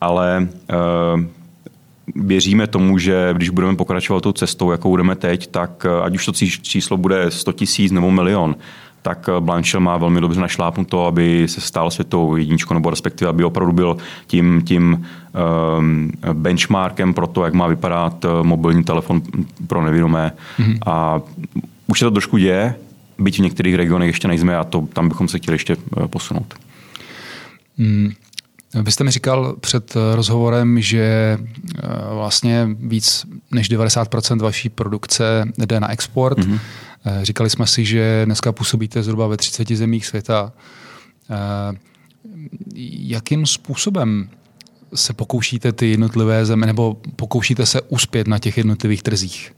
Ale 0.00 0.48
uh, 0.50 1.24
věříme 2.14 2.66
tomu, 2.66 2.98
že 2.98 3.30
když 3.32 3.50
budeme 3.50 3.76
pokračovat 3.76 4.20
tou 4.20 4.32
cestou, 4.32 4.70
jakou 4.70 4.90
budeme 4.90 5.16
teď, 5.16 5.46
tak 5.46 5.86
ať 6.02 6.14
už 6.14 6.26
to 6.26 6.32
číslo 6.62 6.96
bude 6.96 7.30
100 7.30 7.52
tisíc 7.52 7.92
nebo 7.92 8.10
milion, 8.10 8.56
tak 9.06 9.28
Blanchel 9.40 9.80
má 9.80 9.96
velmi 9.96 10.20
dobře 10.20 10.40
našlápnuto, 10.40 11.06
aby 11.06 11.48
se 11.48 11.60
stal 11.60 11.90
světovou 11.90 12.36
jedničkou, 12.36 12.74
nebo 12.74 12.90
respektive, 12.90 13.28
aby 13.28 13.44
opravdu 13.44 13.72
byl 13.72 13.96
tím, 14.26 14.62
tím 14.64 15.06
um, 15.78 16.10
benchmarkem 16.32 17.14
pro 17.14 17.26
to, 17.26 17.44
jak 17.44 17.54
má 17.54 17.66
vypadat 17.66 18.24
eh, 18.24 18.28
mobilní 18.42 18.84
telefon 18.84 19.22
pro 19.66 19.84
nevědomé. 19.84 20.32
Mm-hmm. 20.58 20.78
A 20.86 21.20
už 21.86 21.98
se 21.98 22.04
to 22.04 22.10
trošku 22.10 22.36
děje, 22.36 22.74
byť 23.18 23.38
v 23.38 23.42
některých 23.42 23.74
regionech 23.74 24.06
ještě 24.06 24.28
nejsme 24.28 24.56
a 24.56 24.64
to, 24.64 24.88
tam 24.92 25.08
bychom 25.08 25.28
se 25.28 25.38
chtěli 25.38 25.54
ještě 25.54 25.76
eh, 25.76 26.08
posunout. 26.08 26.54
Mm. 27.78 28.10
Vy 28.82 28.92
jste 28.92 29.04
mi 29.04 29.10
říkal 29.10 29.56
před 29.60 29.96
eh, 29.96 30.16
rozhovorem, 30.16 30.80
že 30.80 31.38
vlastně 32.14 32.68
víc 32.80 33.26
než 33.50 33.70
90% 33.70 34.42
vaší 34.42 34.68
produkce 34.68 35.44
jde 35.58 35.80
na 35.80 35.90
export. 35.90 36.38
Mm-hmm. 36.38 36.58
Eh, 37.06 37.24
říkali 37.24 37.50
jsme 37.50 37.66
si, 37.66 37.84
že 37.84 38.22
dneska 38.24 38.52
působíte 38.52 39.02
zhruba 39.02 39.26
ve 39.26 39.36
30 39.36 39.76
zemích 39.76 40.06
světa. 40.06 40.52
Eh, 41.30 41.78
jakým 42.98 43.46
způsobem 43.46 44.28
se 44.94 45.12
pokoušíte 45.12 45.72
ty 45.72 45.90
jednotlivé 45.90 46.46
země, 46.46 46.66
nebo 46.66 46.96
pokoušíte 47.16 47.66
se 47.66 47.80
uspět 47.80 48.28
na 48.28 48.38
těch 48.38 48.56
jednotlivých 48.56 49.02
trzích? 49.02 49.52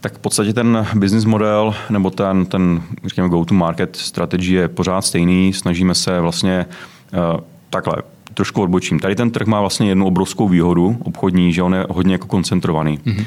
Tak 0.00 0.14
v 0.14 0.18
podstatě 0.18 0.52
ten 0.52 0.86
business 0.94 1.24
model 1.24 1.74
nebo 1.90 2.10
ten, 2.10 2.46
ten 2.46 2.82
řekněme, 3.04 3.28
go-to-market 3.28 3.96
strategie 3.96 4.60
je 4.60 4.68
pořád 4.68 5.02
stejný. 5.02 5.52
Snažíme 5.52 5.94
se 5.94 6.20
vlastně 6.20 6.66
uh, 7.12 7.40
takhle, 7.70 7.96
trošku 8.34 8.62
odbočím. 8.62 9.00
Tady 9.00 9.14
ten 9.14 9.30
trh 9.30 9.46
má 9.46 9.60
vlastně 9.60 9.88
jednu 9.88 10.06
obrovskou 10.06 10.48
výhodu 10.48 10.96
obchodní, 11.04 11.52
že 11.52 11.62
on 11.62 11.74
je 11.74 11.86
hodně 11.90 12.14
jako 12.14 12.26
koncentrovaný. 12.26 12.98
Mm-hmm. 12.98 13.24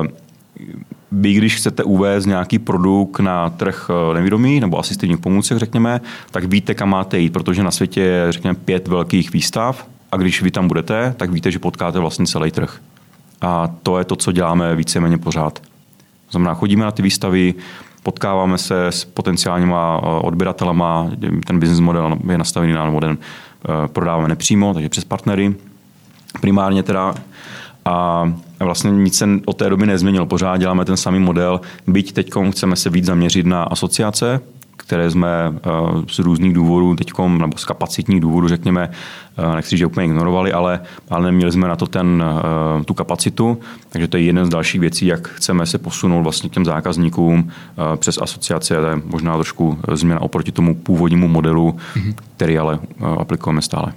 Uh, 0.00 0.06
vy, 1.12 1.32
když 1.32 1.56
chcete 1.56 1.84
uvést 1.84 2.26
nějaký 2.26 2.58
produkt 2.58 3.20
na 3.20 3.50
trh 3.50 3.90
eh, 3.90 4.14
nevědomý 4.14 4.60
nebo 4.60 4.78
asistivních 4.78 5.18
pomůcek, 5.18 5.58
řekněme, 5.58 6.00
tak 6.30 6.44
víte, 6.44 6.74
kam 6.74 6.88
máte 6.88 7.18
jít, 7.18 7.32
protože 7.32 7.62
na 7.62 7.70
světě 7.70 8.00
je, 8.00 8.32
řekněme, 8.32 8.54
pět 8.54 8.88
velkých 8.88 9.32
výstav 9.32 9.86
a 10.12 10.16
když 10.16 10.42
vy 10.42 10.50
tam 10.50 10.68
budete, 10.68 11.14
tak 11.16 11.30
víte, 11.30 11.50
že 11.50 11.58
potkáte 11.58 11.98
vlastně 11.98 12.26
celý 12.26 12.50
trh. 12.50 12.78
A 13.40 13.68
to 13.82 13.98
je 13.98 14.04
to, 14.04 14.16
co 14.16 14.32
děláme 14.32 14.76
víceméně 14.76 15.18
pořád. 15.18 15.58
To 15.58 16.30
znamená, 16.30 16.54
chodíme 16.54 16.84
na 16.84 16.90
ty 16.90 17.02
výstavy, 17.02 17.54
potkáváme 18.02 18.58
se 18.58 18.86
s 18.86 19.04
potenciálníma 19.04 20.00
eh, 20.02 20.06
odběratelema, 20.06 21.10
ten 21.46 21.60
business 21.60 21.80
model 21.80 22.18
je 22.30 22.38
nastavený 22.38 22.72
na 22.72 22.90
model, 22.90 23.16
eh, 23.16 23.88
prodáváme 23.88 24.28
nepřímo, 24.28 24.74
takže 24.74 24.88
přes 24.88 25.04
partnery. 25.04 25.54
Primárně 26.40 26.82
teda 26.82 27.14
a 27.84 28.24
vlastně 28.60 28.90
nic 28.90 29.18
se 29.18 29.28
od 29.46 29.56
té 29.56 29.70
doby 29.70 29.86
nezměnilo. 29.86 30.26
Pořád 30.26 30.56
děláme 30.56 30.84
ten 30.84 30.96
samý 30.96 31.18
model, 31.18 31.60
byť 31.86 32.12
teď 32.12 32.30
chceme 32.50 32.76
se 32.76 32.90
víc 32.90 33.04
zaměřit 33.04 33.46
na 33.46 33.62
asociace, 33.62 34.40
které 34.76 35.10
jsme 35.10 35.28
eh, 35.54 35.70
z 36.08 36.18
různých 36.18 36.52
důvodů 36.52 36.96
teď, 36.96 37.12
nebo 37.38 37.58
z 37.58 37.64
kapacitních 37.64 38.20
důvodů, 38.20 38.48
řekněme, 38.48 38.90
eh, 39.38 39.56
nechci, 39.56 39.76
že 39.76 39.86
úplně 39.86 40.06
ignorovali, 40.06 40.52
ale, 40.52 40.80
ale 41.10 41.22
neměli 41.24 41.52
jsme 41.52 41.68
na 41.68 41.76
to 41.76 41.86
ten, 41.86 42.24
eh, 42.80 42.84
tu 42.84 42.94
kapacitu, 42.94 43.58
takže 43.88 44.08
to 44.08 44.16
je 44.16 44.22
jeden 44.22 44.46
z 44.46 44.48
dalších 44.48 44.80
věcí, 44.80 45.06
jak 45.06 45.28
chceme 45.28 45.66
se 45.66 45.78
posunout 45.78 46.22
vlastně 46.22 46.50
k 46.50 46.52
těm 46.52 46.64
zákazníkům 46.64 47.50
přes 47.96 48.18
asociace, 48.22 48.74
to 48.74 48.86
je 48.86 49.02
možná 49.04 49.34
trošku 49.34 49.78
změna 49.92 50.20
oproti 50.20 50.52
tomu 50.52 50.74
původnímu 50.74 51.28
modelu, 51.28 51.76
mm-hmm. 51.94 52.14
který 52.36 52.58
ale 52.58 52.78
aplikujeme 53.18 53.62
stále. 53.62 53.92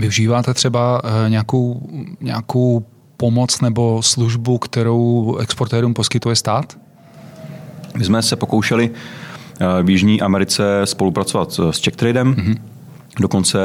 Využíváte 0.00 0.54
třeba 0.54 1.02
nějakou, 1.28 1.88
nějakou 2.20 2.86
pomoc 3.16 3.60
nebo 3.60 4.02
službu, 4.02 4.58
kterou 4.58 5.36
exportérům 5.36 5.94
poskytuje 5.94 6.36
stát? 6.36 6.78
My 7.96 8.04
jsme 8.04 8.22
se 8.22 8.36
pokoušeli 8.36 8.90
v 9.82 9.90
Jižní 9.90 10.20
Americe 10.20 10.80
spolupracovat 10.84 11.52
s 11.52 11.80
CheckTradem. 11.80 12.34
Mm-hmm. 12.34 12.56
Dokonce 13.20 13.58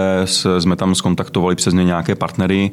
jsme 0.60 0.75
tam 0.75 0.96
skontaktovali 0.96 1.56
přes 1.56 1.74
ně 1.74 1.84
nějaké 1.84 2.15
partnery, 2.15 2.72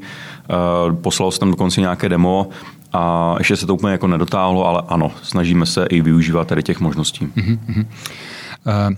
poslal 1.01 1.31
se 1.31 1.41
tam 1.41 1.51
dokonce 1.51 1.81
nějaké 1.81 2.09
demo 2.09 2.49
a 2.93 3.35
ještě 3.39 3.57
se 3.57 3.67
to 3.67 3.75
úplně 3.75 3.93
jako 3.93 4.07
nedotáhlo, 4.07 4.67
ale 4.67 4.83
ano, 4.89 5.13
snažíme 5.23 5.67
se 5.67 5.87
i 5.87 6.01
využívat 6.01 6.49
tady 6.49 6.63
těch 6.63 6.81
možností. 6.81 7.27
Mm-hmm. 7.27 7.87
Uh, 8.67 8.97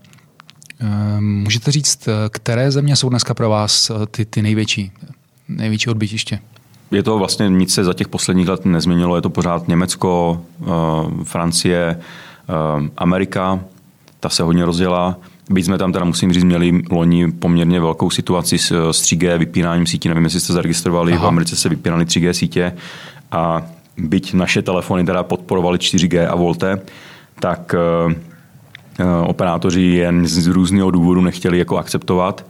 můžete 1.20 1.72
říct, 1.72 2.08
které 2.28 2.70
země 2.70 2.96
jsou 2.96 3.08
dneska 3.08 3.34
pro 3.34 3.50
vás 3.50 3.90
ty, 4.10 4.24
ty 4.24 4.42
největší, 4.42 4.92
největší 5.48 5.90
odbytiště? 5.90 6.38
Je 6.90 7.02
to 7.02 7.18
vlastně 7.18 7.48
nic 7.48 7.74
se 7.74 7.84
za 7.84 7.92
těch 7.92 8.08
posledních 8.08 8.48
let 8.48 8.64
nezměnilo, 8.64 9.16
je 9.16 9.22
to 9.22 9.30
pořád 9.30 9.68
Německo, 9.68 10.42
uh, 10.60 11.24
Francie, 11.24 11.98
Amerika, 12.96 13.60
ta 14.20 14.28
se 14.28 14.42
hodně 14.42 14.64
rozdělá. 14.64 15.16
Byť 15.50 15.64
jsme 15.64 15.78
tam 15.78 15.92
teda, 15.92 16.04
musím 16.04 16.32
říct, 16.32 16.44
měli 16.44 16.82
loni 16.90 17.32
poměrně 17.32 17.80
velkou 17.80 18.10
situaci 18.10 18.58
s, 18.58 18.90
s 18.90 19.02
3G 19.02 19.38
vypínáním 19.38 19.86
sítí. 19.86 20.08
Nevím, 20.08 20.24
jestli 20.24 20.40
jste 20.40 20.52
zaregistrovali, 20.52 21.12
Aha. 21.12 21.24
v 21.24 21.28
Americe 21.28 21.56
se 21.56 21.68
vypínaly 21.68 22.04
3G 22.04 22.30
sítě 22.30 22.72
a 23.32 23.62
byť 23.96 24.34
naše 24.34 24.62
telefony 24.62 25.04
teda 25.04 25.22
podporovaly 25.22 25.78
4G 25.78 26.28
a 26.30 26.34
Volte, 26.34 26.80
tak 27.40 27.74
eh, 27.74 27.78
eh, 28.10 28.33
operátoři 29.26 29.82
jen 29.82 30.26
z 30.26 30.46
různého 30.46 30.90
důvodu 30.90 31.20
nechtěli 31.20 31.58
jako 31.58 31.78
akceptovat, 31.78 32.46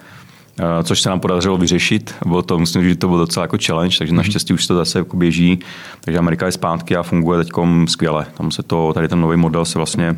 eh, 0.59 0.85
což 0.85 1.01
se 1.01 1.09
nám 1.09 1.21
podařilo 1.21 1.57
vyřešit. 1.57 2.15
Bylo 2.27 2.43
to, 2.43 2.59
myslím, 2.59 2.85
že 2.85 2.97
to 2.97 3.07
bylo 3.07 3.19
docela 3.19 3.45
jako 3.45 3.57
challenge, 3.67 3.99
takže 3.99 4.13
mhm. 4.13 4.17
naštěstí 4.17 4.53
už 4.53 4.67
to 4.67 4.75
zase 4.75 4.99
jako 4.99 5.17
běží. 5.17 5.59
Takže 6.01 6.19
Amerika 6.19 6.47
je 6.47 6.53
zpátky 6.53 6.97
a 6.97 7.03
funguje 7.03 7.45
teď 7.45 7.53
skvěle. 7.87 8.27
Tam 8.35 8.51
se 8.51 8.63
to, 8.63 8.93
tady 8.93 9.09
ten 9.09 9.21
nový 9.21 9.37
model 9.37 9.65
se 9.65 9.79
vlastně 9.79 10.17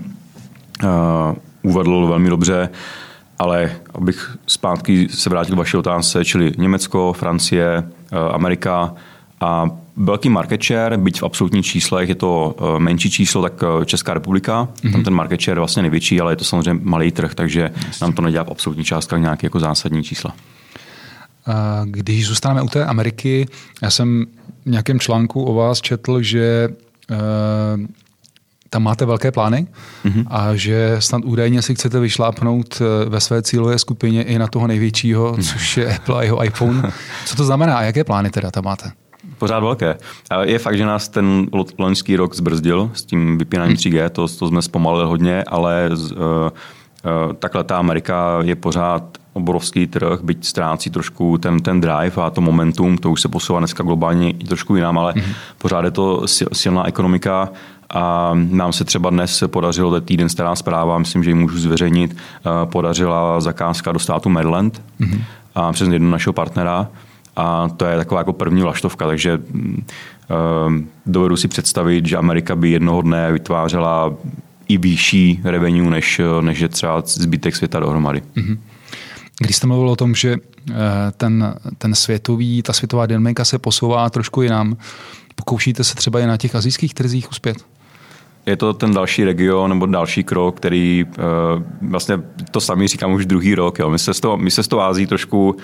uh, 0.84 1.70
uvedl 1.70 2.06
velmi 2.06 2.30
dobře, 2.30 2.68
ale 3.38 3.76
abych 3.94 4.36
zpátky 4.46 5.08
se 5.08 5.30
vrátil 5.30 5.54
k 5.54 5.58
vaší 5.58 5.76
otázce, 5.76 6.24
čili 6.24 6.52
Německo, 6.58 7.12
Francie, 7.12 7.84
Amerika 8.32 8.94
a 9.40 9.70
velký 9.96 10.28
market 10.28 10.62
share, 10.62 10.96
byť 10.96 11.20
v 11.20 11.22
absolutních 11.22 11.66
číslech 11.66 12.08
je 12.08 12.14
to 12.14 12.56
eh, 12.58 12.78
menší 12.78 13.10
číslo, 13.10 13.42
tak 13.42 13.52
eh, 13.62 13.84
Česká 13.84 14.14
republika, 14.14 14.64
mm-hmm. 14.64 14.82
tam 14.82 14.90
mhm. 14.90 15.04
ten 15.04 15.14
market 15.14 15.40
share 15.40 15.56
je 15.56 15.60
vlastně 15.60 15.82
největší, 15.82 16.20
ale 16.20 16.32
je 16.32 16.36
to 16.36 16.44
samozřejmě 16.44 16.80
malý 16.82 17.12
trh, 17.12 17.34
takže 17.34 17.70
Jasně. 17.74 18.04
nám 18.04 18.12
to 18.12 18.22
nedělá 18.22 18.44
v 18.44 18.50
absolutní 18.50 18.84
částkách 18.84 19.20
nějaké 19.20 19.46
jako 19.46 19.60
zásadní 19.60 20.04
čísla. 20.04 20.34
Když 21.84 22.26
zůstaneme 22.26 22.62
u 22.62 22.68
té 22.68 22.84
Ameriky, 22.84 23.46
já 23.82 23.90
jsem 23.90 24.26
v 24.64 24.70
nějakém 24.70 25.00
článku 25.00 25.44
o 25.44 25.54
vás 25.54 25.80
četl, 25.80 26.22
že 26.22 26.68
tam 28.70 28.82
máte 28.82 29.06
velké 29.06 29.32
plány 29.32 29.66
mm-hmm. 30.04 30.24
a 30.26 30.56
že 30.56 30.96
snad 30.98 31.24
údajně 31.24 31.62
si 31.62 31.74
chcete 31.74 32.00
vyšlápnout 32.00 32.82
ve 33.08 33.20
své 33.20 33.42
cílové 33.42 33.78
skupině 33.78 34.22
i 34.22 34.38
na 34.38 34.46
toho 34.46 34.66
největšího, 34.66 35.34
mm. 35.36 35.42
což 35.42 35.76
je 35.76 35.96
Apple 35.96 36.18
a 36.18 36.22
jeho 36.22 36.44
iPhone. 36.44 36.92
Co 37.26 37.36
to 37.36 37.44
znamená 37.44 37.76
a 37.76 37.82
jaké 37.82 38.04
plány 38.04 38.30
teda 38.30 38.50
tam 38.50 38.64
máte? 38.64 38.92
Pořád 39.38 39.60
velké. 39.60 39.96
Je 40.42 40.58
fakt, 40.58 40.76
že 40.76 40.86
nás 40.86 41.08
ten 41.08 41.46
loňský 41.78 42.16
rok 42.16 42.34
zbrzdil 42.34 42.90
s 42.94 43.04
tím 43.04 43.38
vypínáním 43.38 43.76
3G, 43.76 44.00
hmm. 44.00 44.10
to, 44.10 44.28
to 44.28 44.48
jsme 44.48 44.62
zpomalili 44.62 45.04
hodně, 45.04 45.44
ale 45.44 45.90
uh, 45.92 46.18
uh, 46.18 47.32
takhle 47.38 47.64
ta 47.64 47.76
Amerika 47.76 48.38
je 48.42 48.56
pořád 48.56 49.02
obrovský 49.32 49.86
trh, 49.86 50.20
byť 50.22 50.44
ztrácí 50.44 50.90
trošku 50.90 51.38
ten, 51.38 51.60
ten 51.60 51.80
drive 51.80 52.22
a 52.22 52.30
to 52.30 52.40
momentum, 52.40 52.98
to 52.98 53.10
už 53.10 53.20
se 53.20 53.28
posouvá 53.28 53.58
dneska 53.58 53.82
globálně 53.82 54.34
trošku 54.34 54.76
jinam, 54.76 54.98
ale 54.98 55.12
mm-hmm. 55.12 55.34
pořád 55.58 55.84
je 55.84 55.90
to 55.90 56.22
silná 56.52 56.86
ekonomika 56.86 57.48
a 57.90 58.32
nám 58.34 58.72
se 58.72 58.84
třeba 58.84 59.10
dnes 59.10 59.44
podařilo, 59.46 59.90
to 59.90 60.00
týden 60.00 60.28
stará 60.28 60.56
zpráva, 60.56 60.98
myslím, 60.98 61.24
že 61.24 61.30
ji 61.30 61.34
můžu 61.34 61.58
zveřejnit, 61.58 62.16
uh, 62.16 62.70
podařila 62.70 63.40
zakázka 63.40 63.92
do 63.92 63.98
státu 63.98 64.28
Maryland 64.28 64.82
mm-hmm. 65.00 65.20
a 65.54 65.72
přes 65.72 65.88
jednoho 65.88 66.12
našeho 66.12 66.32
partnera, 66.32 66.88
a 67.36 67.68
to 67.76 67.84
je 67.84 67.96
taková 67.96 68.20
jako 68.20 68.32
první 68.32 68.62
laštovka, 68.62 69.06
takže 69.06 69.38
uh, 69.38 70.74
dovedu 71.06 71.36
si 71.36 71.48
představit, 71.48 72.06
že 72.06 72.16
Amerika 72.16 72.56
by 72.56 72.70
jednoho 72.70 73.02
dne 73.02 73.32
vytvářela 73.32 74.14
i 74.68 74.78
vyšší 74.78 75.40
revenue, 75.44 75.90
než, 75.90 76.20
než 76.40 76.60
je 76.60 76.68
třeba 76.68 77.02
zbytek 77.06 77.56
světa 77.56 77.80
dohromady. 77.80 78.22
Mm-hmm. 78.36 78.58
Když 79.40 79.56
jste 79.56 79.66
mluvil 79.66 79.90
o 79.90 79.96
tom, 79.96 80.14
že 80.14 80.36
eh, 80.70 80.74
ten, 81.16 81.54
ten 81.78 81.94
světový, 81.94 82.62
ta 82.62 82.72
světová 82.72 83.06
dynamika 83.06 83.44
se 83.44 83.58
posouvá 83.58 84.10
trošku 84.10 84.42
jinam, 84.42 84.76
pokoušíte 85.34 85.84
se 85.84 85.94
třeba 85.94 86.20
i 86.20 86.26
na 86.26 86.36
těch 86.36 86.54
azijských 86.54 86.94
trzích 86.94 87.30
uspět? 87.30 87.56
Je 88.46 88.56
to 88.56 88.72
ten 88.72 88.94
další 88.94 89.24
region 89.24 89.70
nebo 89.70 89.86
další 89.86 90.24
krok, 90.24 90.56
který 90.56 91.04
uh, 91.04 91.62
vlastně 91.90 92.20
to 92.50 92.60
sami 92.60 92.88
říkám 92.88 93.12
už 93.12 93.26
druhý 93.26 93.54
rok. 93.54 93.78
Jo. 93.78 93.90
My, 93.90 93.98
se 93.98 94.14
z 94.14 94.20
toho, 94.20 94.36
my 94.36 94.50
se 94.50 94.62
toho 94.62 94.82
Ázii 94.82 95.06
trošku 95.06 95.56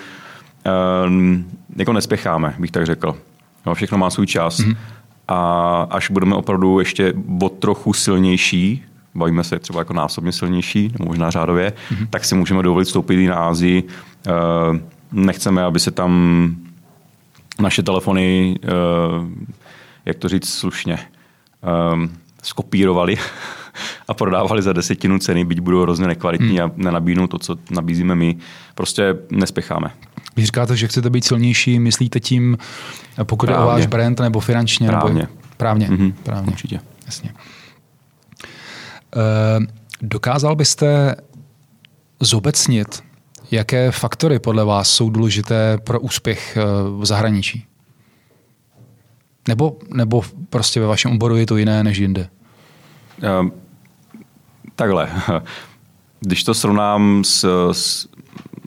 jako 1.77 1.93
nespěcháme, 1.93 2.55
bych 2.59 2.71
tak 2.71 2.87
řekl. 2.87 3.17
No, 3.67 3.75
všechno 3.75 3.99
má 3.99 4.11
svůj 4.11 4.27
čas. 4.27 4.61
Mm-hmm. 4.61 4.77
A 5.29 5.83
až 5.91 6.11
budeme 6.11 6.35
opravdu 6.35 6.79
ještě 6.79 7.15
o 7.43 7.49
trochu 7.49 7.93
silnější, 7.93 8.85
bavíme 9.15 9.45
se 9.45 9.59
třeba 9.59 9.81
jako 9.81 9.93
násobně 9.93 10.33
silnější, 10.33 10.93
nebo 10.99 11.05
možná 11.05 11.31
řádově, 11.31 11.73
mm-hmm. 11.91 12.07
tak 12.11 12.25
si 12.25 12.35
můžeme 12.35 12.63
dovolit 12.63 12.85
vstoupit 12.85 13.15
i 13.15 13.27
na 13.27 13.37
Ázii. 13.37 13.83
Uh, 13.83 14.79
nechceme, 15.13 15.65
aby 15.65 15.81
se 15.81 15.91
tam 15.91 16.57
naše 17.61 17.83
telefony, 17.83 18.57
uh, 18.65 19.29
jak 20.05 20.17
to 20.17 20.29
říct 20.29 20.49
slušně, 20.49 20.99
um, 21.93 22.11
skopírovali 22.43 23.17
a 24.09 24.15
prodávali 24.15 24.63
za 24.63 24.73
desetinu 24.73 25.19
ceny, 25.19 25.45
byť 25.45 25.61
budou 25.61 25.83
hrozně 25.83 26.07
nekvalitní 26.07 26.59
hmm. 26.59 26.71
a 26.71 26.71
nenabídnou 26.77 27.27
to, 27.27 27.39
co 27.39 27.57
nabízíme 27.71 28.15
my. 28.15 28.37
Prostě 28.75 29.17
nespěcháme. 29.31 29.91
Když 30.35 30.47
říkáte, 30.47 30.77
že 30.77 30.89
chcete 30.89 31.11
být 31.11 31.25
silnější, 31.25 31.79
myslíte 31.79 32.21
tím, 32.21 32.59
pokud 33.25 33.47
právně. 33.47 33.63
je 33.63 33.65
o 33.65 33.69
váš 33.69 33.87
brand, 33.87 34.21
nebo 34.21 34.41
finančně? 34.41 34.87
Právně. 34.87 35.21
Nebo... 35.21 35.33
Právně. 35.57 35.89
Mm-hmm. 35.89 36.13
právně. 36.23 36.53
Určitě. 36.53 36.81
Jasně. 37.07 37.31
E, 39.17 39.67
dokázal 40.03 40.57
byste 40.57 41.17
zobecnit, 42.21 43.03
jaké 43.51 43.91
faktory 43.91 44.39
podle 44.39 44.65
vás 44.65 44.91
jsou 44.91 45.11
důležité 45.11 45.79
pro 45.79 46.01
úspěch 46.01 46.57
eh, 46.57 46.63
v 46.99 47.07
zahraničí? 47.07 47.67
Nebo, 49.49 49.77
nebo 49.95 50.23
prostě 50.51 50.81
ve 50.81 50.87
vašem 50.87 51.13
oboru 51.13 51.37
je 51.37 51.47
to 51.47 51.57
jiné 51.57 51.85
než 51.85 51.99
jinde? 51.99 52.29
Um, 53.41 53.53
takhle. 54.77 55.11
Když 56.21 56.45
to 56.45 56.55
srovnám 56.55 57.25
s, 57.25 57.71
s, 57.73 58.09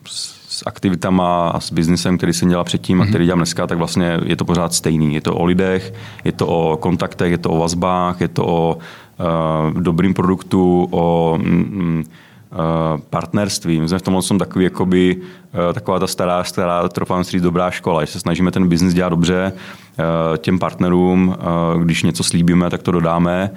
s 0.06 0.45
aktivitama 0.66 1.50
a 1.50 1.60
s 1.60 1.72
biznesem, 1.72 2.18
který 2.18 2.34
jsem 2.34 2.50
dělal 2.50 2.64
předtím 2.64 3.02
a 3.02 3.04
mhm. 3.04 3.12
který 3.12 3.26
dělám 3.26 3.40
dneska, 3.40 3.68
tak 3.68 3.78
vlastně 3.78 4.20
je 4.26 4.36
to 4.36 4.46
pořád 4.46 4.74
stejný. 4.74 5.14
Je 5.14 5.22
to 5.22 5.36
o 5.36 5.46
lidech, 5.46 5.94
je 6.24 6.32
to 6.32 6.48
o 6.48 6.78
kontaktech, 6.78 7.32
je 7.32 7.38
to 7.38 7.50
o 7.50 7.58
vazbách, 7.58 8.22
je 8.22 8.28
to 8.28 8.48
o 8.48 8.78
uh, 8.78 9.82
dobrým 9.82 10.14
produktu, 10.14 10.88
o 10.92 11.38
mm, 11.42 12.04
uh, 12.52 13.02
partnerství. 13.10 13.80
My 13.80 13.90
jsme 13.90 14.00
v 14.00 14.02
tomhle 14.02 14.22
jsem 14.22 14.40
takový, 14.40 14.64
jakoby, 14.64 15.16
uh, 15.16 15.74
taková 15.74 16.00
ta 16.00 16.08
stará, 16.08 16.44
stará, 16.44 16.90
trofám 16.90 17.24
říct, 17.24 17.42
dobrá 17.42 17.72
škola, 17.72 18.06
že 18.06 18.12
se 18.12 18.20
snažíme 18.20 18.52
ten 18.52 18.68
biznis 18.68 18.94
dělat 18.94 19.10
dobře 19.10 19.54
uh, 19.54 20.38
těm 20.38 20.60
partnerům, 20.60 21.28
uh, 21.76 21.84
když 21.84 22.04
něco 22.04 22.24
slíbíme, 22.24 22.70
tak 22.70 22.84
to 22.84 22.92
dodáme 22.92 23.52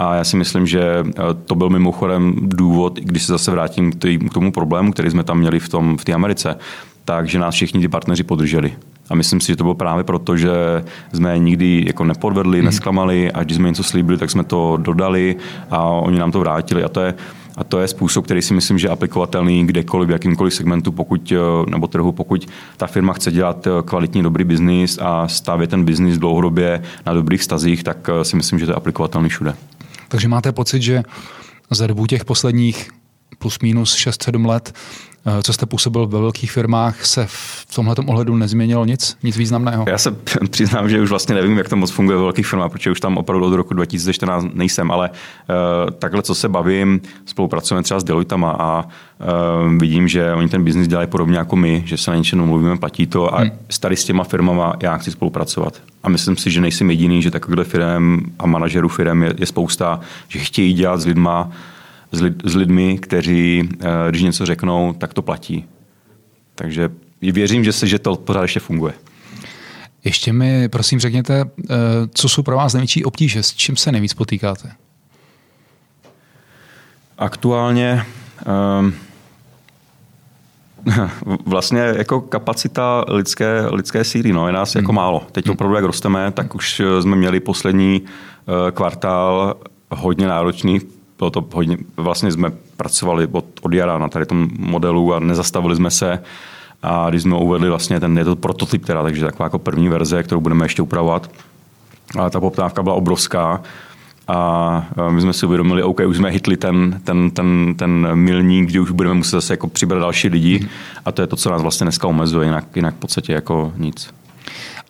a 0.00 0.14
já 0.14 0.24
si 0.24 0.36
myslím, 0.36 0.66
že 0.66 0.82
eh, 1.06 1.12
to 1.44 1.54
byl 1.54 1.68
mimochodem 1.70 2.34
důvod, 2.42 2.98
když 2.98 3.22
se 3.22 3.32
zase 3.32 3.50
vrátím 3.50 3.92
k 4.30 4.34
tomu 4.34 4.52
problému, 4.52 4.92
který 4.92 5.10
jsme 5.10 5.24
tam 5.24 5.38
měli 5.38 5.60
v, 5.60 5.68
tom, 5.68 5.98
v 5.98 6.04
té 6.04 6.12
Americe, 6.12 6.56
takže 7.04 7.38
nás 7.38 7.54
všichni 7.54 7.80
ty 7.80 7.88
partneři 7.88 8.22
podrželi. 8.22 8.72
A 9.10 9.14
myslím 9.14 9.40
si, 9.40 9.46
že 9.46 9.56
to 9.56 9.64
bylo 9.64 9.74
právě 9.74 10.04
proto, 10.04 10.36
že 10.36 10.50
jsme 11.12 11.38
nikdy 11.38 11.84
jako 11.86 12.04
nepodvedli, 12.04 12.58
hmm. 12.58 12.64
nesklamali 12.64 13.32
a 13.32 13.42
když 13.42 13.56
jsme 13.56 13.68
něco 13.68 13.82
slíbili, 13.82 14.18
tak 14.18 14.30
jsme 14.30 14.44
to 14.44 14.76
dodali 14.76 15.36
a 15.70 15.84
oni 15.84 16.18
nám 16.18 16.32
to 16.32 16.40
vrátili. 16.40 16.84
A 16.84 16.88
to 16.88 17.00
je, 17.00 17.14
a 17.56 17.64
to 17.64 17.80
je 17.80 17.88
způsob, 17.88 18.24
který 18.24 18.42
si 18.42 18.54
myslím, 18.54 18.78
že 18.78 18.86
je 18.86 18.90
aplikovatelný 18.90 19.66
kdekoliv, 19.66 20.08
v 20.08 20.12
jakýmkoliv 20.12 20.54
segmentu, 20.54 20.92
pokud, 20.92 21.32
eh, 21.32 21.70
nebo 21.70 21.86
trhu, 21.86 22.12
pokud 22.12 22.48
ta 22.76 22.86
firma 22.86 23.12
chce 23.12 23.32
dělat 23.32 23.66
eh, 23.66 23.70
kvalitní, 23.84 24.22
dobrý 24.22 24.44
biznis 24.44 24.98
a 25.02 25.28
stavět 25.28 25.70
ten 25.70 25.84
biznis 25.84 26.18
dlouhodobě 26.18 26.82
na 27.06 27.14
dobrých 27.14 27.42
stazích, 27.42 27.84
tak 27.84 28.10
si 28.22 28.36
myslím, 28.36 28.58
že 28.58 28.66
to 28.66 28.72
je 28.72 28.76
aplikovatelný 28.76 29.28
všude. 29.28 29.54
Takže 30.10 30.28
máte 30.28 30.52
pocit, 30.52 30.82
že 30.82 31.02
za 31.70 31.86
dobu 31.86 32.06
těch 32.06 32.24
posledních 32.24 32.90
plus 33.38 33.58
minus 33.58 33.96
6-7 33.96 34.46
let, 34.46 34.72
Eh, 35.26 35.42
co 35.42 35.52
jste 35.52 35.66
působil 35.66 36.06
ve 36.06 36.20
velkých 36.20 36.52
firmách, 36.52 37.04
se 37.04 37.26
v 37.28 37.66
tomhle 37.74 37.94
ohledu 38.06 38.36
nezměnilo 38.36 38.84
nic? 38.84 39.16
Nic 39.22 39.36
významného? 39.36 39.84
Já 39.88 39.98
se 39.98 40.10
přiznám, 40.50 40.88
že 40.88 41.00
už 41.00 41.10
vlastně 41.10 41.34
nevím, 41.34 41.58
jak 41.58 41.68
to 41.68 41.76
moc 41.76 41.90
funguje 41.90 42.16
ve 42.16 42.22
velkých 42.22 42.46
firmách, 42.46 42.72
protože 42.72 42.90
už 42.90 43.00
tam 43.00 43.18
opravdu 43.18 43.46
od 43.46 43.54
roku 43.54 43.74
2014 43.74 44.46
nejsem, 44.54 44.90
ale 44.90 45.10
uh, 45.10 45.90
takhle, 45.90 46.22
co 46.22 46.34
se 46.34 46.48
bavím, 46.48 47.00
spolupracujeme 47.26 47.82
třeba 47.82 48.00
s 48.00 48.04
Deloitama 48.04 48.50
a 48.50 48.84
uh, 48.84 49.74
vidím, 49.78 50.08
že 50.08 50.34
oni 50.34 50.48
ten 50.48 50.64
biznis 50.64 50.88
dělají 50.88 51.08
podobně 51.08 51.38
jako 51.38 51.56
my, 51.56 51.82
že 51.86 51.96
se 51.96 52.10
na 52.10 52.16
něčem 52.16 52.44
mluvíme, 52.44 52.76
platí 52.76 53.06
to 53.06 53.34
a 53.34 53.40
hmm. 53.40 53.50
tady 53.80 53.96
s 53.96 54.04
těma 54.04 54.24
firmama 54.24 54.74
já 54.82 54.96
chci 54.96 55.10
spolupracovat. 55.10 55.80
A 56.02 56.08
myslím 56.08 56.36
si, 56.36 56.50
že 56.50 56.60
nejsem 56.60 56.90
jediný, 56.90 57.22
že 57.22 57.30
takovýchhle 57.30 57.64
firm 57.64 58.20
a 58.38 58.46
manažerů 58.46 58.88
firm 58.88 59.22
je, 59.22 59.34
je 59.38 59.46
spousta, 59.46 60.00
že 60.28 60.38
chtějí 60.38 60.72
dělat 60.72 61.00
s 61.00 61.06
lidma, 61.06 61.50
s, 62.12 62.20
lid, 62.20 62.34
s 62.44 62.54
lidmi, 62.54 62.98
kteří, 62.98 63.68
eh, 63.80 63.86
když 64.10 64.22
něco 64.22 64.46
řeknou, 64.46 64.92
tak 64.92 65.14
to 65.14 65.22
platí. 65.22 65.64
Takže 66.54 66.90
věřím, 67.22 67.64
že 67.64 67.72
se, 67.72 67.86
že 67.86 67.98
to 67.98 68.16
pořád 68.16 68.42
ještě 68.42 68.60
funguje. 68.60 68.92
Ještě 70.04 70.32
mi 70.32 70.68
prosím 70.68 71.00
řekněte, 71.00 71.44
eh, 71.44 71.74
co 72.14 72.28
jsou 72.28 72.42
pro 72.42 72.56
vás 72.56 72.74
největší 72.74 73.04
obtíže, 73.04 73.42
s 73.42 73.54
čím 73.54 73.76
se 73.76 73.92
nejvíc 73.92 74.14
potýkáte? 74.14 74.72
Aktuálně 77.18 78.06
um, 78.80 78.94
vlastně 81.46 81.80
jako 81.80 82.20
kapacita 82.20 83.04
lidské, 83.08 83.66
lidské 83.70 84.04
síly, 84.04 84.32
no, 84.32 84.46
je 84.46 84.52
nás 84.52 84.74
hmm. 84.74 84.82
jako 84.82 84.92
málo. 84.92 85.26
Teď 85.32 85.46
hmm. 85.46 85.52
opravdu, 85.52 85.76
jak 85.76 85.84
rosteme, 85.84 86.32
tak 86.32 86.54
už 86.54 86.82
jsme 87.00 87.16
měli 87.16 87.40
poslední 87.40 88.02
kvartál 88.72 89.56
hodně 89.90 90.26
náročný 90.26 90.80
bylo 91.20 91.30
to 91.30 91.44
hodně, 91.52 91.76
vlastně 91.96 92.32
jsme 92.32 92.52
pracovali 92.76 93.28
od, 93.32 93.44
od 93.62 93.74
jara 93.74 93.98
na 93.98 94.08
tady 94.08 94.26
tom 94.26 94.48
modelu 94.58 95.14
a 95.14 95.18
nezastavili 95.18 95.76
jsme 95.76 95.90
se. 95.90 96.22
A 96.82 97.10
když 97.10 97.22
jsme 97.22 97.36
uvedli 97.36 97.68
vlastně 97.68 98.00
ten, 98.00 98.18
je 98.18 98.24
to 98.24 98.36
prototyp 98.36 98.84
teda, 98.86 99.02
takže 99.02 99.24
taková 99.24 99.46
jako 99.46 99.58
první 99.58 99.88
verze, 99.88 100.22
kterou 100.22 100.40
budeme 100.40 100.64
ještě 100.64 100.82
upravovat. 100.82 101.30
Ale 102.18 102.30
ta 102.30 102.40
poptávka 102.40 102.82
byla 102.82 102.94
obrovská 102.94 103.62
a 104.28 104.88
my 105.10 105.20
jsme 105.20 105.32
si 105.32 105.46
uvědomili, 105.46 105.82
OK, 105.82 106.00
už 106.06 106.16
jsme 106.16 106.30
hitli 106.30 106.56
ten, 106.56 107.00
ten, 107.04 107.30
ten, 107.30 107.74
ten 107.78 108.14
milník, 108.14 108.68
kdy 108.68 108.80
už 108.80 108.90
budeme 108.90 109.14
muset 109.14 109.36
zase 109.36 109.52
jako 109.52 109.68
přibrat 109.68 110.00
další 110.00 110.28
lidi 110.28 110.68
a 111.04 111.12
to 111.12 111.22
je 111.22 111.26
to, 111.26 111.36
co 111.36 111.50
nás 111.50 111.62
vlastně 111.62 111.84
dneska 111.84 112.08
omezuje, 112.08 112.46
jinak, 112.46 112.76
jinak 112.76 112.94
v 112.94 112.98
podstatě 112.98 113.32
jako 113.32 113.72
nic. 113.76 114.14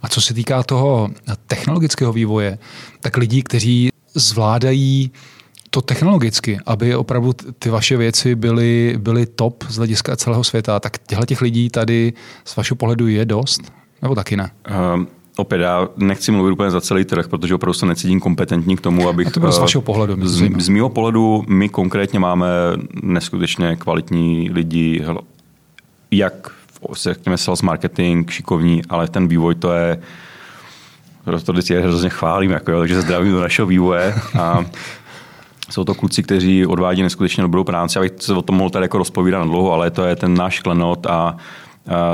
A 0.03 0.09
co 0.09 0.21
se 0.21 0.35
týká 0.35 0.63
toho 0.63 1.09
technologického 1.47 2.13
vývoje, 2.13 2.59
tak 3.01 3.17
lidí, 3.17 3.43
kteří 3.43 3.91
zvládají 4.15 5.11
to 5.71 5.81
technologicky, 5.81 6.59
aby 6.67 6.97
opravdu 6.97 7.33
ty 7.59 7.71
vaše 7.71 7.97
věci 7.97 8.35
byly, 8.35 8.95
byly 8.99 9.27
top 9.27 9.65
z 9.69 9.77
hlediska 9.77 10.17
celého 10.17 10.45
světa, 10.45 10.81
tak 10.81 10.99
těchto 10.99 11.27
těch 11.27 11.41
lidí 11.41 11.71
tady 11.71 12.13
z 12.45 12.57
vašeho 12.57 12.77
pohledu 12.77 13.09
je 13.09 13.25
dost? 13.25 13.73
Nebo 14.03 14.15
taky 14.15 14.37
ne? 14.37 14.51
Um, 14.95 15.09
opět 15.37 15.61
já 15.61 15.89
nechci 15.97 16.33
mluvit 16.33 16.53
úplně 16.53 16.71
za 16.71 16.81
celý 16.81 17.05
trh, 17.05 17.29
protože 17.29 17.55
opravdu 17.55 17.75
se 17.75 17.87
necítím 17.87 18.21
kompetentní 18.21 18.77
k 18.77 18.81
tomu, 18.81 19.09
abych... 19.09 19.27
A 19.27 19.31
to 19.31 19.41
bylo 19.41 19.53
z 19.53 19.59
eh, 19.59 19.61
vašeho 19.61 19.83
pohledu. 19.83 20.29
Z, 20.29 20.63
z 20.63 20.69
mého 20.69 20.89
pohledu 20.89 21.45
my 21.49 21.69
konkrétně 21.69 22.19
máme 22.19 22.49
neskutečně 23.03 23.77
kvalitní 23.77 24.51
lidi, 24.53 25.05
jak 26.11 26.51
řekněme 26.93 27.39
sales 27.39 27.63
marketing, 27.63 28.31
šikovní, 28.31 28.83
ale 28.89 29.09
ten 29.09 29.29
vývoj 29.29 29.55
to 29.55 29.73
je 29.73 30.01
to 31.45 31.53
vždycky 31.53 31.81
hrozně 31.81 32.11
chválím, 32.11 32.51
jako, 32.51 32.71
jo, 32.71 32.79
takže 32.79 33.01
zdravím 33.01 33.33
do 33.33 33.41
našeho 33.41 33.67
vývoje 33.67 34.15
a 34.39 34.65
jsou 35.71 35.85
to 35.85 35.95
kluci, 35.95 36.23
kteří 36.23 36.67
odvádí 36.67 37.03
neskutečně 37.03 37.43
dobrou 37.43 37.65
práci. 37.65 37.99
Já 37.99 38.03
bych 38.03 38.13
se 38.19 38.35
o 38.35 38.43
tom 38.43 38.57
mohl 38.57 38.71
tady 38.71 38.85
jako 38.85 38.99
rozpovídat 38.99 39.47
dlouho, 39.47 39.73
ale 39.73 39.91
to 39.91 40.05
je 40.05 40.17
ten 40.17 40.35
náš 40.35 40.61
klenot 40.61 41.07
a 41.07 41.37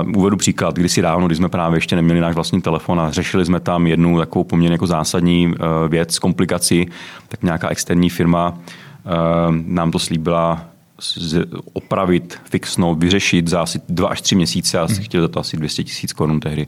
Uh, 0.05 0.19
uvedu 0.19 0.37
příklad, 0.37 0.75
kdysi 0.75 1.03
dávno, 1.03 1.27
když 1.27 1.39
jsme 1.39 1.49
právě 1.49 1.77
ještě 1.77 1.97
neměli 1.97 2.21
náš 2.21 2.35
vlastní 2.35 2.63
telefon 2.63 3.01
a 3.01 3.11
řešili 3.11 3.45
jsme 3.45 3.61
tam 3.61 3.87
jednu 3.87 4.19
takovou 4.19 4.45
poměrně 4.45 4.75
jako 4.75 4.87
zásadní 4.87 5.47
uh, 5.47 5.55
věc, 5.89 6.19
komplikaci, 6.19 6.87
tak 7.29 7.43
nějaká 7.43 7.69
externí 7.69 8.11
firma 8.11 8.49
uh, 8.49 9.55
nám 9.67 9.91
to 9.91 9.99
slíbila 9.99 10.65
z, 11.01 11.39
opravit, 11.73 12.39
fixnout, 12.45 12.99
vyřešit 12.99 13.49
za 13.49 13.63
asi 13.63 13.81
dva 13.89 14.09
až 14.09 14.21
tři 14.21 14.35
měsíce 14.35 14.79
a 14.79 14.87
hmm. 14.87 14.97
chtěli 14.97 15.23
za 15.23 15.29
to 15.29 15.41
asi 15.41 15.57
200 15.57 15.85
tisíc 15.85 16.13
korun 16.13 16.41
tehdy. 16.41 16.67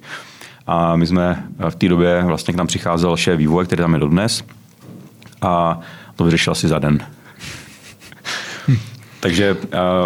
A 0.66 0.96
my 0.96 1.06
jsme 1.06 1.44
v 1.68 1.74
té 1.74 1.88
době 1.88 2.22
vlastně 2.24 2.54
k 2.54 2.56
nám 2.56 2.66
přicházel 2.66 3.16
šéf 3.16 3.38
vývoje, 3.38 3.66
který 3.66 3.80
tam 3.80 3.94
je 3.94 4.00
dodnes 4.00 4.44
a 5.42 5.80
to 6.18 6.24
vyřešil 6.24 6.50
asi 6.50 6.68
za 6.68 6.78
den. 6.78 6.98
Takže 9.20 9.56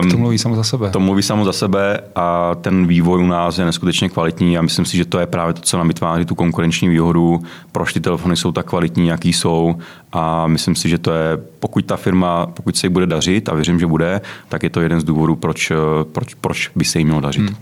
um, 0.00 0.10
to 0.10 0.18
mluví 0.18 0.38
samo 0.38 0.56
za 0.56 0.64
sebe. 0.64 0.90
To 0.90 1.00
mluví 1.00 1.22
samo 1.22 1.44
za 1.44 1.52
sebe 1.52 2.00
a 2.14 2.54
ten 2.54 2.86
vývoj 2.86 3.22
u 3.22 3.26
nás 3.26 3.58
je 3.58 3.64
neskutečně 3.64 4.08
kvalitní 4.08 4.58
a 4.58 4.62
myslím 4.62 4.84
si, 4.84 4.96
že 4.96 5.04
to 5.04 5.18
je 5.18 5.26
právě 5.26 5.54
to, 5.54 5.60
co 5.60 5.78
nám 5.78 5.88
vytváří 5.88 6.24
tu 6.24 6.34
konkurenční 6.34 6.88
výhodu, 6.88 7.42
proč 7.72 7.92
ty 7.92 8.00
telefony 8.00 8.36
jsou 8.36 8.52
tak 8.52 8.66
kvalitní, 8.66 9.06
jaký 9.06 9.32
jsou 9.32 9.76
a 10.12 10.46
myslím 10.46 10.76
si, 10.76 10.88
že 10.88 10.98
to 10.98 11.12
je, 11.12 11.36
pokud 11.60 11.84
ta 11.84 11.96
firma, 11.96 12.46
pokud 12.46 12.76
se 12.76 12.86
jí 12.86 12.90
bude 12.90 13.06
dařit 13.06 13.48
a 13.48 13.54
věřím, 13.54 13.80
že 13.80 13.86
bude, 13.86 14.20
tak 14.48 14.62
je 14.62 14.70
to 14.70 14.80
jeden 14.80 15.00
z 15.00 15.04
důvodů, 15.04 15.36
proč, 15.36 15.72
proč, 16.12 16.34
proč 16.34 16.70
by 16.76 16.84
se 16.84 16.98
jí 16.98 17.04
mělo 17.04 17.20
dařit. 17.20 17.40
Hmm. 17.40 17.56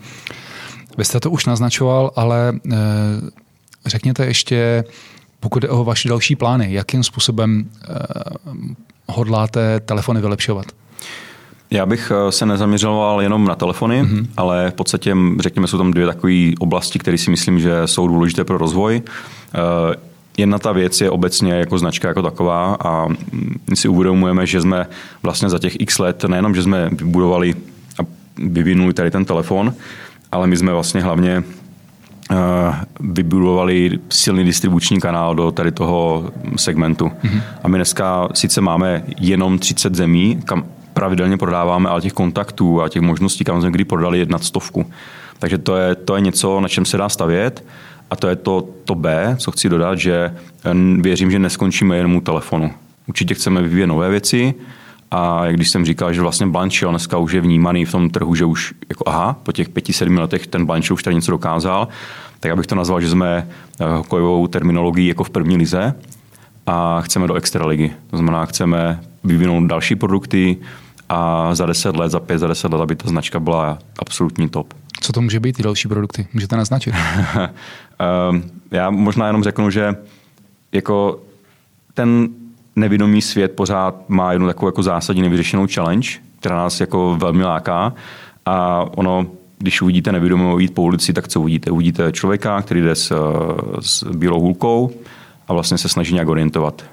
Vy 0.99 1.05
jste 1.05 1.21
to 1.21 1.31
už 1.31 1.47
naznačoval, 1.47 2.11
ale 2.17 2.53
e, 2.73 2.77
řekněte 3.87 4.27
ještě, 4.27 4.85
pokud 5.41 5.63
je 5.63 5.69
o 5.69 5.85
vaše 5.85 6.09
další 6.09 6.37
plány, 6.37 6.73
jakým 6.73 7.03
způsobem 7.03 7.65
uh, 7.89 7.95
hodláte 9.07 9.81
telefony 9.81 10.21
vylepšovat? 10.21 10.67
Já 11.71 11.87
bych 11.87 12.13
eh, 12.15 12.33
se 12.33 12.47
nezaměřoval 12.47 13.23
jenom 13.23 13.45
na 13.45 13.55
telefony, 13.55 14.03
mm-hmm. 14.03 14.27
ale 14.37 14.71
v 14.71 14.75
podstatě, 14.75 15.17
řekněme, 15.41 15.67
jsou 15.67 15.79
tam 15.79 15.91
dvě 15.91 16.07
takové 16.07 16.51
oblasti, 16.59 16.99
které 16.99 17.19
si 17.19 17.31
myslím, 17.31 17.61
že 17.61 17.87
jsou 17.87 18.09
důležité 18.09 18.45
pro 18.45 18.59
rozvoj. 18.59 19.03
Uh, 19.55 19.95
Jedna 20.37 20.59
ta 20.59 20.73
věc 20.73 21.01
je 21.01 21.11
obecně 21.11 21.53
jako 21.53 21.79
značka 21.79 22.09
jako 22.09 22.23
taková 22.23 22.77
a 22.85 23.09
my 23.71 23.77
si 23.77 23.89
uvědomujeme, 23.89 24.47
že 24.47 24.61
jsme 24.61 24.87
vlastně 25.23 25.49
za 25.49 25.59
těch 25.59 25.81
x 25.81 25.99
let 25.99 26.25
nejenom, 26.25 26.55
že 26.55 26.63
jsme 26.63 26.89
vybudovali 26.93 27.55
a 27.99 28.07
vyvinuli 28.37 28.93
tady 28.93 29.11
ten 29.11 29.25
telefon, 29.25 29.75
ale 30.33 30.47
my 30.47 30.57
jsme 30.57 30.73
vlastně 30.73 31.03
hlavně 31.03 31.43
Eh, 31.43 31.60
vybudovali 33.01 33.99
silný 34.09 34.45
distribuční 34.45 35.01
kanál 35.01 35.35
do 35.35 35.53
tady 35.53 35.73
toho 35.73 36.31
segmentu. 36.57 37.05
Mm-hmm. 37.05 37.43
A 37.63 37.69
my 37.69 37.79
dneska 37.79 38.29
sice 38.35 38.61
máme 38.61 39.03
jenom 39.21 39.59
30 39.59 39.95
zemí, 39.95 40.41
kam 40.45 40.65
pravidelně 40.93 41.37
prodáváme, 41.37 41.89
ale 41.89 42.01
těch 42.01 42.13
kontaktů 42.13 42.83
a 42.83 42.89
těch 42.89 43.03
možností, 43.03 43.45
kam 43.45 43.61
jsme 43.61 43.71
kdy 43.71 43.85
prodali, 43.85 44.19
je 44.19 44.27
nad 44.27 44.45
stovku. 44.45 44.87
Takže 45.39 45.59
to 45.59 45.77
je, 45.77 45.95
to 45.95 46.15
je 46.15 46.21
něco, 46.21 46.61
na 46.61 46.69
čem 46.69 46.85
se 46.85 46.97
dá 46.97 47.09
stavět. 47.09 47.65
A 48.11 48.17
to 48.17 48.29
je 48.29 48.37
to, 48.37 48.69
to 48.85 48.95
B, 48.95 49.37
co 49.39 49.51
chci 49.51 49.69
dodat, 49.69 49.99
že 49.99 50.35
věřím, 51.01 51.31
že 51.31 51.39
neskončíme 51.39 51.97
jenom 51.97 52.17
u 52.17 52.21
telefonu. 52.21 52.71
Určitě 53.07 53.35
chceme 53.35 53.63
vyvíjet 53.63 53.87
nové 53.87 54.11
věci, 54.11 54.55
a 55.11 55.47
jak 55.47 55.57
když 55.57 55.71
jsem 55.71 55.85
říkal, 55.85 56.13
že 56.13 56.21
vlastně 56.21 56.47
Blanchio 56.47 56.91
dneska 56.91 57.19
už 57.19 57.33
je 57.33 57.41
vnímaný 57.41 57.85
v 57.85 57.93
tom 57.93 58.11
trhu, 58.11 58.35
že 58.35 58.45
už 58.45 58.75
jako 58.89 59.05
aha, 59.07 59.37
po 59.43 59.53
těch 59.53 59.69
pěti, 59.69 59.93
sedmi 59.93 60.21
letech 60.21 60.47
ten 60.47 60.67
Blanchio 60.67 60.95
už 60.95 61.03
tady 61.03 61.15
něco 61.15 61.31
dokázal, 61.31 61.89
tak 62.41 62.53
abych 62.53 62.67
to 62.67 62.75
nazval, 62.75 63.01
že 63.01 63.11
jsme 63.11 63.49
eh, 63.81 63.85
hokejovou 63.85 64.47
terminologií 64.47 65.07
jako 65.07 65.25
v 65.25 65.31
první 65.31 65.57
lize 65.57 65.95
a 66.67 67.01
chceme 67.01 67.27
do 67.27 67.35
extraligy. 67.35 67.93
To 68.11 68.17
znamená, 68.17 68.47
chceme 68.47 69.01
vyvinout 69.25 69.65
další 69.65 69.97
produkty 69.97 70.57
a 71.09 71.55
za 71.55 71.67
deset 71.67 71.97
let, 71.97 72.11
za 72.11 72.21
pět, 72.21 72.39
za 72.39 72.47
deset 72.47 72.73
let, 72.73 72.81
aby 72.81 72.97
ta 72.97 73.09
značka 73.09 73.41
byla 73.41 73.79
absolutní 73.99 74.49
top. 74.49 74.75
Co 75.01 75.13
to 75.13 75.21
může 75.21 75.41
být, 75.41 75.57
ty 75.57 75.63
další 75.63 75.89
produkty? 75.89 76.27
Můžete 76.35 76.57
naznačit? 76.57 76.95
Ehm, 78.31 78.43
já 78.71 78.91
možná 78.91 79.27
jenom 79.27 79.43
řeknu, 79.43 79.71
že 79.71 79.95
jako 80.73 81.21
ten 81.95 82.29
nevědomý 82.77 83.23
svět 83.23 83.53
pořád 83.53 84.09
má 84.09 84.33
jednu 84.33 84.47
takovou 84.47 84.69
jako 84.69 84.83
zásadní 84.83 85.23
nevyřešenou 85.23 85.67
challenge, 85.75 86.09
která 86.39 86.57
nás 86.57 86.81
jako 86.81 87.17
velmi 87.21 87.45
láká 87.45 87.95
a 88.47 88.87
ono, 88.97 89.27
když 89.59 89.83
uvidíte 89.83 90.13
nevědomého 90.13 90.59
jít 90.59 90.75
po 90.75 90.83
ulici, 90.83 91.13
tak 91.13 91.29
co 91.29 91.41
uvidíte? 91.41 91.71
Uvidíte 91.71 92.13
člověka, 92.13 92.63
který 92.63 92.81
jde 92.81 92.95
s, 92.95 93.13
s 93.81 94.05
bílou 94.05 94.41
hůlkou 94.41 94.91
a 95.49 95.53
vlastně 95.53 95.79
se 95.79 95.89
snaží 95.89 96.15
nějak 96.15 96.29
orientovat. 96.29 96.85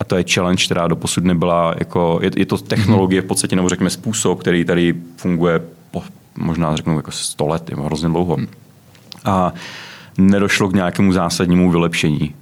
A 0.00 0.04
to 0.04 0.16
je 0.16 0.24
challenge, 0.34 0.64
která 0.64 0.88
doposud 0.88 1.24
nebyla, 1.24 1.74
jako, 1.78 2.18
je, 2.22 2.30
je 2.36 2.46
to 2.46 2.58
technologie 2.58 3.22
v 3.22 3.24
podstatě, 3.24 3.56
nebo 3.56 3.68
řekněme 3.68 3.90
způsob, 3.90 4.40
který 4.40 4.64
tady 4.64 4.94
funguje 5.16 5.62
po, 5.90 6.02
možná 6.38 6.76
řeknu 6.76 6.96
jako 6.96 7.10
100 7.10 7.46
let, 7.46 7.70
je 7.70 7.76
hrozně 7.76 8.08
dlouho. 8.08 8.36
A 9.24 9.52
nedošlo 10.18 10.68
k 10.68 10.74
nějakému 10.74 11.12
zásadnímu 11.12 11.70
vylepšení 11.70 12.34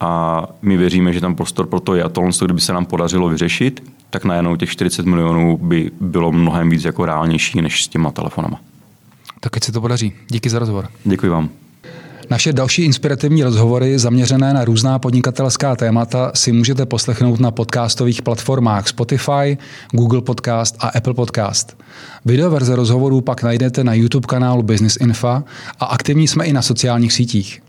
a 0.00 0.46
my 0.62 0.76
věříme, 0.76 1.12
že 1.12 1.20
tam 1.20 1.34
prostor 1.34 1.66
pro 1.66 1.80
to 1.80 1.94
je. 1.94 2.02
A 2.02 2.08
to, 2.08 2.22
kdyby 2.44 2.60
se 2.60 2.72
nám 2.72 2.86
podařilo 2.86 3.28
vyřešit, 3.28 3.92
tak 4.10 4.24
najednou 4.24 4.56
těch 4.56 4.70
40 4.70 5.06
milionů 5.06 5.56
by 5.56 5.90
bylo 6.00 6.32
mnohem 6.32 6.70
víc 6.70 6.84
jako 6.84 7.04
reálnější 7.04 7.62
než 7.62 7.84
s 7.84 7.88
těma 7.88 8.10
telefonama. 8.10 8.60
Tak 9.40 9.56
ať 9.56 9.64
se 9.64 9.72
to 9.72 9.80
podaří. 9.80 10.12
Díky 10.28 10.50
za 10.50 10.58
rozhovor. 10.58 10.88
Děkuji 11.04 11.28
vám. 11.28 11.48
Naše 12.30 12.52
další 12.52 12.82
inspirativní 12.82 13.42
rozhovory 13.42 13.98
zaměřené 13.98 14.54
na 14.54 14.64
různá 14.64 14.98
podnikatelská 14.98 15.76
témata 15.76 16.32
si 16.34 16.52
můžete 16.52 16.86
poslechnout 16.86 17.40
na 17.40 17.50
podcastových 17.50 18.22
platformách 18.22 18.88
Spotify, 18.88 19.58
Google 19.92 20.20
Podcast 20.20 20.76
a 20.78 20.88
Apple 20.88 21.14
Podcast. 21.14 21.76
Videoverze 22.24 22.76
rozhovorů 22.76 23.20
pak 23.20 23.42
najdete 23.42 23.84
na 23.84 23.94
YouTube 23.94 24.26
kanálu 24.26 24.62
Business 24.62 24.96
Info 24.96 25.28
a 25.80 25.84
aktivní 25.84 26.28
jsme 26.28 26.44
i 26.44 26.52
na 26.52 26.62
sociálních 26.62 27.12
sítích. 27.12 27.62